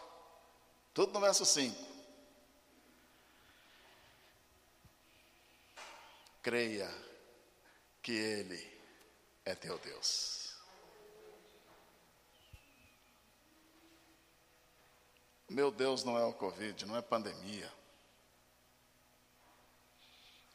tudo 0.95 1.13
no 1.13 1.21
verso 1.21 1.45
5. 1.45 1.77
Creia 6.41 6.89
que 8.01 8.13
Ele 8.13 8.81
é 9.45 9.55
teu 9.55 9.77
Deus. 9.79 10.57
Meu 15.49 15.71
Deus 15.71 16.05
não 16.05 16.17
é 16.17 16.25
o 16.25 16.33
Covid, 16.33 16.87
não 16.87 16.97
é 16.97 17.03
pandemia. 17.03 17.78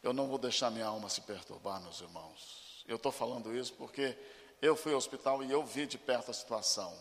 Eu 0.03 0.11
não 0.11 0.27
vou 0.27 0.37
deixar 0.37 0.69
minha 0.69 0.85
alma 0.85 1.09
se 1.09 1.21
perturbar, 1.21 1.81
meus 1.81 2.01
irmãos. 2.01 2.83
Eu 2.85 2.97
estou 2.97 3.11
falando 3.11 3.55
isso 3.55 3.73
porque 3.73 4.17
eu 4.61 4.75
fui 4.75 4.91
ao 4.91 4.97
hospital 4.97 5.41
e 5.41 5.49
eu 5.49 5.65
vi 5.65 5.85
de 5.85 5.97
perto 5.97 6.29
a 6.29 6.33
situação. 6.33 6.93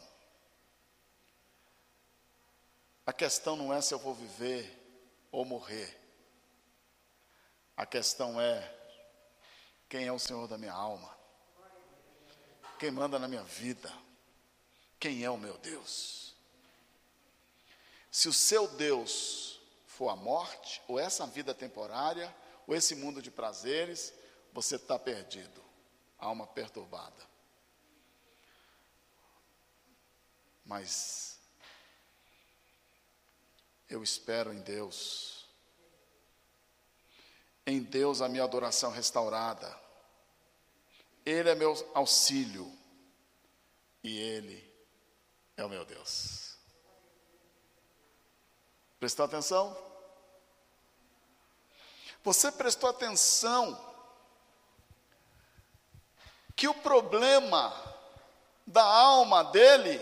A 3.05 3.13
questão 3.13 3.57
não 3.57 3.75
é 3.75 3.81
se 3.81 3.93
eu 3.93 3.99
vou 3.99 4.15
viver 4.15 4.79
ou 5.33 5.45
morrer. 5.45 6.01
A 7.77 7.85
questão 7.85 8.41
é 8.41 8.73
quem 9.89 10.07
é 10.07 10.13
o 10.13 10.19
Senhor 10.21 10.47
da 10.47 10.57
minha 10.57 10.73
alma. 10.73 11.13
Quem 12.79 12.93
manda 12.93 13.19
na 13.19 13.27
minha 13.27 13.43
vida. 13.43 13.93
Quem 15.01 15.25
é 15.25 15.31
o 15.31 15.37
meu 15.37 15.59
Deus. 15.59 16.37
Se 18.13 18.29
o 18.29 18.33
seu 18.33 18.69
Deus 18.69 19.61
for 19.87 20.09
a 20.11 20.17
morte, 20.17 20.81
ou 20.87 21.01
essa 21.01 21.27
vida 21.27 21.53
temporária, 21.53 22.33
ou 22.67 22.75
esse 22.75 22.95
mundo 22.95 23.21
de 23.21 23.31
prazeres, 23.31 24.13
você 24.53 24.77
está 24.77 24.99
perdido. 24.99 25.63
Alma 26.19 26.47
perturbada. 26.47 27.31
Mas 30.65 31.39
eu 33.89 34.03
espero 34.03 34.53
em 34.53 34.61
Deus. 34.61 35.47
Em 37.67 37.83
Deus 37.83 38.23
a 38.23 38.29
minha 38.29 38.45
adoração 38.45 38.91
restaurada. 38.91 39.79
Ele 41.25 41.49
é 41.49 41.55
meu 41.55 41.75
auxílio. 41.95 42.71
E 44.03 44.19
Ele 44.19 44.73
é 45.57 45.65
o 45.65 45.69
meu 45.69 45.85
Deus. 45.85 46.57
Prestou 48.99 49.25
atenção? 49.25 49.92
Você 52.23 52.53
prestou 52.53 52.89
atenção 52.89 53.79
que 56.55 56.69
o 56.69 56.75
problema 56.75 57.73
da 58.67 58.85
alma 58.85 59.43
dele 59.45 60.01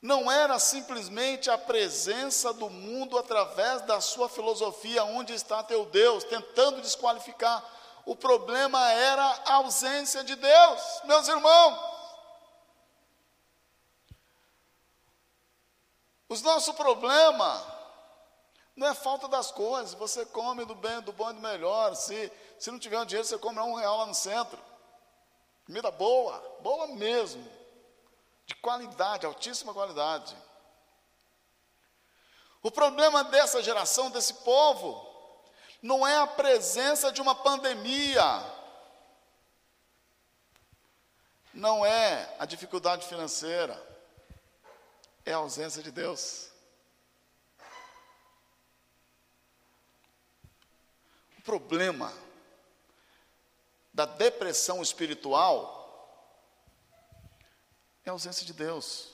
não 0.00 0.30
era 0.30 0.58
simplesmente 0.58 1.50
a 1.50 1.56
presença 1.56 2.52
do 2.52 2.68
mundo 2.68 3.18
através 3.18 3.82
da 3.82 4.00
sua 4.00 4.28
filosofia, 4.28 5.04
onde 5.04 5.32
está 5.32 5.62
teu 5.62 5.86
Deus, 5.86 6.24
tentando 6.24 6.80
desqualificar. 6.80 7.64
O 8.04 8.16
problema 8.16 8.90
era 8.92 9.24
a 9.46 9.54
ausência 9.54 10.24
de 10.24 10.34
Deus, 10.34 11.00
meus 11.04 11.28
irmãos. 11.28 11.92
O 16.28 16.36
nosso 16.40 16.74
problema 16.74 17.81
não 18.74 18.86
é 18.86 18.94
falta 18.94 19.28
das 19.28 19.50
coisas, 19.50 19.94
você 19.94 20.24
come 20.24 20.64
do 20.64 20.74
bem, 20.74 21.00
do 21.02 21.12
bom 21.12 21.30
e 21.30 21.34
do 21.34 21.40
melhor. 21.40 21.94
Se, 21.94 22.32
se 22.58 22.70
não 22.70 22.78
tiver 22.78 22.98
um 22.98 23.04
dinheiro, 23.04 23.26
você 23.26 23.38
come 23.38 23.58
um 23.58 23.74
real 23.74 23.98
lá 23.98 24.06
no 24.06 24.14
centro. 24.14 24.58
Comida 25.66 25.90
boa, 25.90 26.38
boa 26.60 26.86
mesmo 26.88 27.46
de 28.46 28.54
qualidade, 28.56 29.26
altíssima 29.26 29.72
qualidade. 29.72 30.36
O 32.62 32.70
problema 32.70 33.24
dessa 33.24 33.62
geração, 33.62 34.10
desse 34.10 34.34
povo, 34.34 35.08
não 35.80 36.06
é 36.06 36.16
a 36.18 36.26
presença 36.26 37.10
de 37.10 37.20
uma 37.20 37.34
pandemia, 37.34 38.22
não 41.52 41.84
é 41.84 42.34
a 42.38 42.46
dificuldade 42.46 43.06
financeira, 43.06 43.80
é 45.24 45.32
a 45.32 45.38
ausência 45.38 45.82
de 45.82 45.90
Deus. 45.90 46.51
Problema 51.42 52.12
da 53.92 54.06
depressão 54.06 54.82
espiritual 54.82 55.80
é 58.04 58.10
a 58.10 58.12
ausência 58.12 58.44
de 58.46 58.52
Deus. 58.52 59.12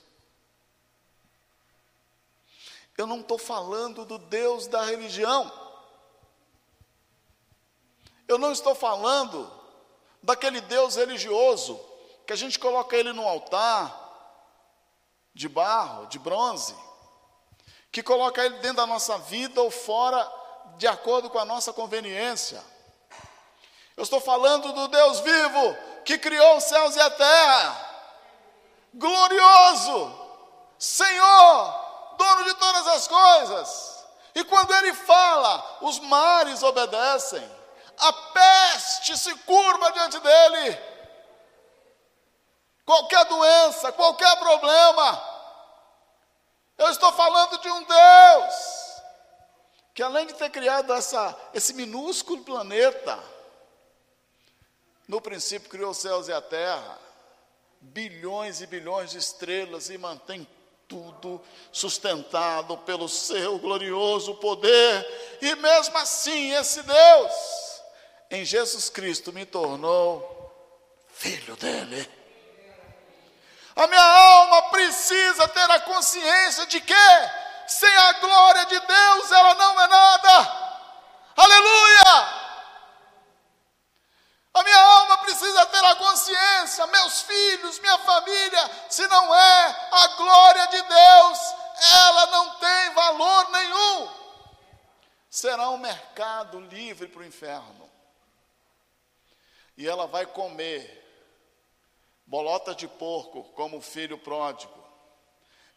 Eu 2.97 3.07
não 3.07 3.21
estou 3.21 3.37
falando 3.37 4.05
do 4.05 4.17
Deus 4.17 4.67
da 4.67 4.83
religião. 4.83 5.51
Eu 8.27 8.37
não 8.37 8.51
estou 8.51 8.75
falando 8.75 9.51
daquele 10.21 10.61
Deus 10.61 10.95
religioso 10.95 11.79
que 12.25 12.33
a 12.33 12.35
gente 12.35 12.59
coloca 12.59 12.95
ele 12.95 13.11
no 13.13 13.27
altar 13.27 14.07
de 15.33 15.47
barro, 15.47 16.07
de 16.07 16.19
bronze, 16.19 16.75
que 17.91 18.03
coloca 18.03 18.45
ele 18.45 18.59
dentro 18.59 18.77
da 18.77 18.87
nossa 18.87 19.17
vida 19.17 19.61
ou 19.61 19.71
fora 19.71 20.38
de 20.77 20.87
acordo 20.87 21.29
com 21.29 21.39
a 21.39 21.45
nossa 21.45 21.73
conveniência. 21.73 22.63
Eu 23.95 24.03
estou 24.03 24.21
falando 24.21 24.71
do 24.71 24.87
Deus 24.87 25.19
vivo 25.19 25.77
que 26.05 26.17
criou 26.17 26.57
os 26.57 26.63
céus 26.63 26.95
e 26.95 27.01
a 27.01 27.09
terra 27.09 27.89
glorioso, 28.93 30.19
Senhor, 30.77 32.15
dono 32.17 32.43
de 32.45 32.53
todas 32.55 32.87
as 32.87 33.07
coisas. 33.07 34.05
E 34.35 34.43
quando 34.43 34.73
ele 34.75 34.93
fala, 34.93 35.77
os 35.81 35.99
mares 35.99 36.63
obedecem, 36.63 37.59
a 37.97 38.13
peste 38.13 39.17
se 39.17 39.35
curva 39.39 39.91
diante 39.91 40.19
dele. 40.19 40.79
Qualquer 42.85 43.25
doença, 43.25 43.91
qualquer 43.91 44.35
problema, 44.37 45.21
eu 46.77 46.89
estou 46.89 47.11
falando 47.11 47.57
de 47.59 47.69
um 47.69 47.83
Deus 47.83 48.78
que 49.93 50.03
além 50.03 50.27
de 50.27 50.33
ter 50.33 50.49
criado 50.49 50.93
essa, 50.93 51.37
esse 51.53 51.73
minúsculo 51.73 52.43
planeta, 52.43 53.19
no 55.07 55.19
princípio 55.19 55.69
criou 55.69 55.91
os 55.91 55.97
céus 55.97 56.27
e 56.27 56.33
a 56.33 56.41
terra, 56.41 56.99
bilhões 57.81 58.61
e 58.61 58.67
bilhões 58.67 59.11
de 59.11 59.17
estrelas 59.17 59.89
e 59.89 59.97
mantém 59.97 60.47
tudo 60.87 61.41
sustentado 61.71 62.77
pelo 62.79 63.07
seu 63.07 63.59
glorioso 63.59 64.35
poder. 64.35 65.37
E 65.41 65.55
mesmo 65.55 65.97
assim, 65.97 66.51
esse 66.53 66.81
Deus, 66.81 67.33
em 68.31 68.43
Jesus 68.43 68.89
Cristo, 68.89 69.31
me 69.31 69.45
tornou 69.45 70.37
filho 71.13 71.55
dele. 71.55 72.09
A 73.75 73.87
minha 73.87 74.01
alma 74.01 74.69
precisa 74.71 75.47
ter 75.47 75.71
a 75.71 75.79
consciência 75.79 76.65
de 76.65 76.81
que, 76.81 76.93
sem 77.69 77.95
a 77.95 78.13
glória 78.13 78.65
de 78.65 78.79
Deus, 78.79 79.31
ela 79.31 79.53
não 79.53 79.81
é 79.81 79.87
nada. 79.87 80.59
Aleluia! 81.37 82.39
A 84.53 84.63
minha 84.63 84.81
alma 84.81 85.19
precisa 85.19 85.65
ter 85.67 85.85
a 85.85 85.95
consciência, 85.95 86.87
meus 86.87 87.21
filhos, 87.21 87.79
minha 87.79 87.97
família, 87.99 88.71
se 88.89 89.07
não 89.07 89.35
é 89.35 89.89
a 89.91 90.07
glória 90.17 90.67
de 90.67 90.81
Deus, 90.81 91.39
ela 91.93 92.25
não 92.27 92.55
tem 92.57 92.93
valor 92.93 93.49
nenhum. 93.51 94.09
Será 95.29 95.69
um 95.69 95.77
mercado 95.77 96.59
livre 96.59 97.07
para 97.07 97.21
o 97.21 97.25
inferno. 97.25 97.89
E 99.77 99.87
ela 99.87 100.07
vai 100.07 100.25
comer 100.25 100.99
bolota 102.25 102.75
de 102.75 102.87
porco, 102.87 103.43
como 103.53 103.77
o 103.77 103.81
filho 103.81 104.17
pródigo. 104.17 104.78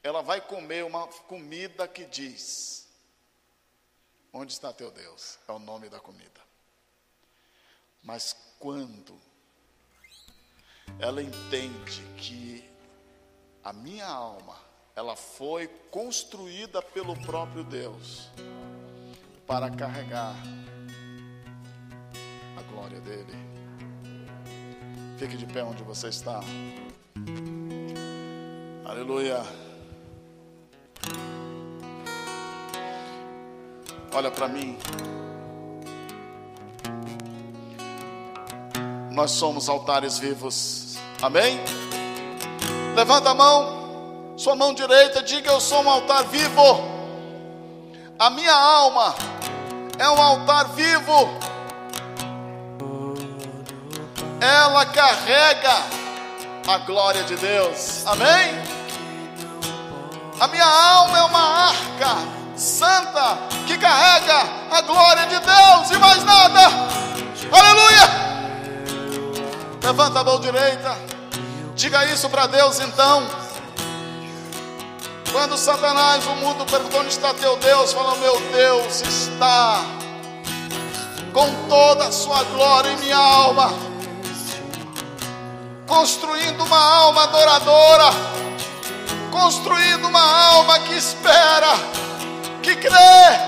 Ela 0.03 0.21
vai 0.21 0.41
comer 0.41 0.85
uma 0.85 1.07
comida 1.07 1.87
que 1.87 2.05
diz: 2.05 2.89
Onde 4.33 4.53
está 4.53 4.73
teu 4.73 4.91
Deus? 4.91 5.39
É 5.47 5.53
o 5.53 5.59
nome 5.59 5.89
da 5.89 6.01
comida. 6.01 6.41
Mas 8.03 8.35
quando 8.59 9.17
ela 10.99 11.23
entende 11.23 12.03
que 12.17 12.69
a 13.63 13.73
minha 13.73 14.07
alma, 14.07 14.59
ela 14.97 15.15
foi 15.15 15.69
construída 15.91 16.83
pelo 16.83 17.17
próprio 17.23 17.63
Deus 17.63 18.29
para 19.47 19.71
carregar 19.71 20.35
a 22.59 22.63
glória 22.73 23.01
dele. 23.01 23.33
Fique 25.19 25.37
de 25.37 25.47
pé 25.47 25.63
onde 25.63 25.85
você 25.85 26.09
está. 26.09 26.41
Aleluia. 28.85 29.62
Olha 34.15 34.31
para 34.31 34.49
mim. 34.49 34.79
nós 39.13 39.31
somos 39.33 39.69
altares 39.69 40.19
vivos. 40.19 40.97
Amém? 41.21 41.61
Levanta 42.97 43.31
a 43.31 43.35
mão, 43.35 44.35
sua 44.37 44.57
mão 44.57 44.75
direita, 44.75 45.23
diga: 45.23 45.51
Eu 45.51 45.61
sou 45.61 45.83
um 45.83 45.91
altar 45.91 46.25
vivo. 46.25 46.91
A 48.19 48.31
minha 48.31 48.55
alma 48.55 49.15
é 49.99 50.09
um 50.09 50.21
altar 50.21 50.69
vivo. 50.71 51.29
Ela 54.41 54.87
carrega 54.87 55.75
a 56.67 56.79
glória 56.79 57.23
de 57.25 57.37
Deus. 57.37 58.05
Amém? 58.07 58.63
A 60.41 60.49
minha 60.49 60.67
alma 60.67 61.19
é 61.19 61.23
uma 61.23 61.69
arca 61.69 61.82
Levanta 70.03 70.19
a 70.19 70.25
mão 70.25 70.41
direita. 70.41 70.99
Diga 71.77 72.05
isso 72.07 72.29
para 72.29 72.49
Deus 72.49 72.81
então. 72.81 73.25
Quando 75.31 75.57
Satanás, 75.57 76.27
o 76.27 76.35
mundo 76.35 76.67
perguntou 76.67 77.03
onde 77.03 77.11
está 77.11 77.33
teu 77.35 77.57
Deus, 77.59 77.93
fala: 77.93 78.17
Meu 78.17 78.41
Deus 78.51 79.01
está 79.01 79.81
com 81.33 81.69
toda 81.69 82.07
a 82.07 82.11
sua 82.11 82.43
glória 82.43 82.91
em 82.91 82.97
minha 82.97 83.17
alma, 83.17 83.73
construindo 85.87 86.65
uma 86.65 86.85
alma 86.85 87.23
adoradora, 87.23 88.11
construindo 89.31 90.09
uma 90.09 90.49
alma 90.49 90.81
que 90.81 90.95
espera, 90.95 91.75
que 92.61 92.75
crê, 92.75 93.39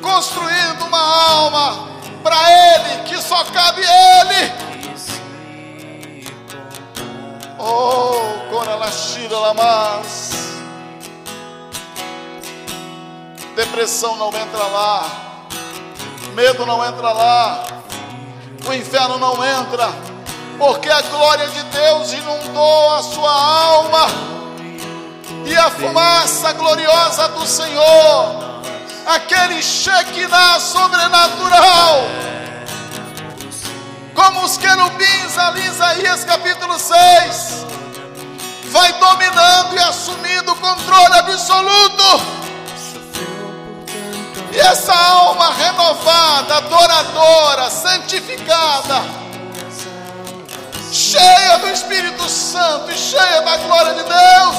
construindo 0.00 0.84
uma 0.84 1.00
alma 1.00 1.93
para 2.24 2.50
Ele, 2.50 3.02
que 3.04 3.20
só 3.20 3.44
cabe 3.44 3.82
Ele. 3.82 4.52
Oh, 7.58 8.50
Coralashira 8.50 9.38
Lamas. 9.38 10.32
Depressão 13.54 14.16
não 14.16 14.28
entra 14.28 14.64
lá. 14.66 15.04
Medo 16.32 16.64
não 16.64 16.84
entra 16.84 17.12
lá. 17.12 17.66
O 18.66 18.72
inferno 18.72 19.18
não 19.18 19.44
entra. 19.44 19.90
Porque 20.58 20.88
a 20.88 21.02
glória 21.02 21.46
de 21.46 21.62
Deus 21.64 22.12
inundou 22.12 22.94
a 22.94 23.02
sua 23.02 23.32
alma. 23.32 24.06
E 25.44 25.54
a 25.54 25.70
fumaça 25.70 26.52
gloriosa 26.54 27.28
do 27.28 27.46
Senhor. 27.46 28.53
Aquele 29.06 29.62
Shekinah 29.62 30.60
sobrenatural 30.60 32.24
como 34.14 34.44
os 34.44 34.56
querubins 34.56 35.36
ali 35.36 35.66
Isaías 35.66 36.24
capítulo 36.24 36.78
6, 36.78 37.66
vai 38.70 38.92
dominando 38.94 39.74
e 39.74 39.78
assumindo 39.80 40.52
o 40.52 40.56
controle 40.56 41.14
absoluto. 41.18 42.44
E 44.52 44.58
essa 44.60 44.94
alma 44.94 45.52
renovada, 45.52 46.56
adoradora, 46.58 47.68
santificada, 47.68 49.02
cheia 50.92 51.58
do 51.58 51.68
Espírito 51.70 52.28
Santo 52.28 52.92
e 52.92 52.96
cheia 52.96 53.42
da 53.42 53.56
glória 53.56 53.94
de 53.94 54.04
Deus, 54.04 54.56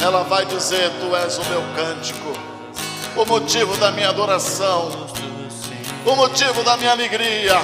ela 0.00 0.22
vai 0.24 0.44
dizer: 0.46 0.90
Tu 1.00 1.16
és 1.16 1.38
o 1.38 1.44
meu 1.44 1.62
cântico, 1.74 2.32
o 3.16 3.24
motivo 3.24 3.76
da 3.76 3.90
minha 3.90 4.08
adoração 4.08 5.08
o 6.04 6.16
motivo 6.16 6.62
da 6.62 6.76
minha 6.76 6.92
alegria. 6.92 7.60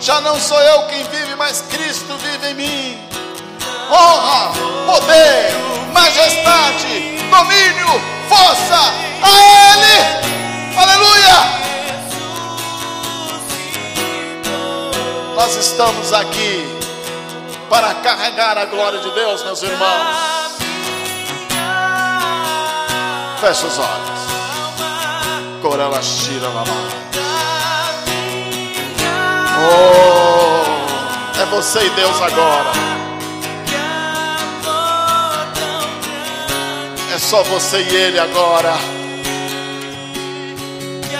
Já 0.00 0.20
não 0.20 0.38
sou 0.38 0.60
eu 0.60 0.86
quem 0.86 1.04
vive, 1.04 1.34
mas 1.36 1.62
Cristo 1.62 2.16
vive 2.18 2.48
em 2.48 2.54
mim. 2.54 2.98
Honra, 3.90 4.52
poder, 4.86 5.52
majestade, 5.92 7.18
domínio, 7.30 7.86
força 8.28 8.80
a 9.22 9.72
Ele. 9.72 10.76
Aleluia. 10.76 11.64
Nós 15.36 15.56
estamos 15.56 16.12
aqui 16.12 16.64
para 17.68 17.94
carregar 17.94 18.58
a 18.58 18.64
glória 18.64 18.98
de 18.98 19.10
Deus, 19.10 19.42
meus 19.44 19.62
irmãos. 19.62 20.33
Feche 23.44 23.66
os 23.66 23.78
olhos. 23.78 24.20
Corela 25.60 26.00
tira 26.00 26.48
na 26.48 26.64
mão. 26.64 26.88
Oh, 29.60 30.62
é 31.38 31.44
você 31.50 31.84
e 31.84 31.90
Deus 31.90 32.22
agora. 32.22 32.72
É 37.14 37.18
só 37.18 37.42
você 37.42 37.82
e 37.82 37.94
Ele 37.94 38.18
agora. 38.18 38.72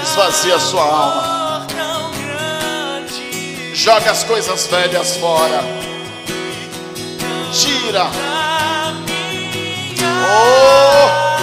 Esvazia 0.03 0.59
sua 0.59 0.83
alma. 0.83 1.67
Joga 3.75 4.13
as 4.13 4.25
coisas 4.25 4.67
velhas 4.69 5.19
fora. 5.19 5.63
Tira. 7.53 8.07
Oh, 10.27 11.34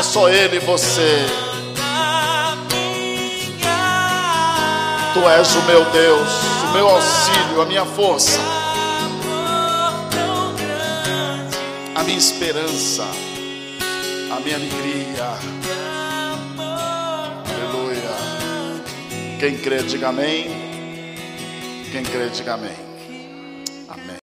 é 0.00 0.02
só 0.02 0.30
Ele 0.30 0.56
e 0.56 0.60
você. 0.60 1.26
Tu 5.12 5.28
és 5.28 5.54
o 5.54 5.62
meu 5.62 5.84
Deus, 5.90 6.28
o 6.64 6.72
meu 6.72 6.88
auxílio, 6.88 7.60
a 7.60 7.66
minha 7.66 7.84
força, 7.84 8.40
a 11.94 12.02
minha 12.02 12.16
esperança, 12.16 13.04
a 14.34 14.40
minha 14.40 14.56
alegria. 14.56 15.34
Aleluia. 17.52 18.10
Quem 19.38 19.58
crê, 19.58 19.82
diga 19.82 20.08
amém. 20.08 20.46
Quem 21.92 22.02
crê, 22.04 22.30
diga 22.30 22.54
amém. 22.54 22.90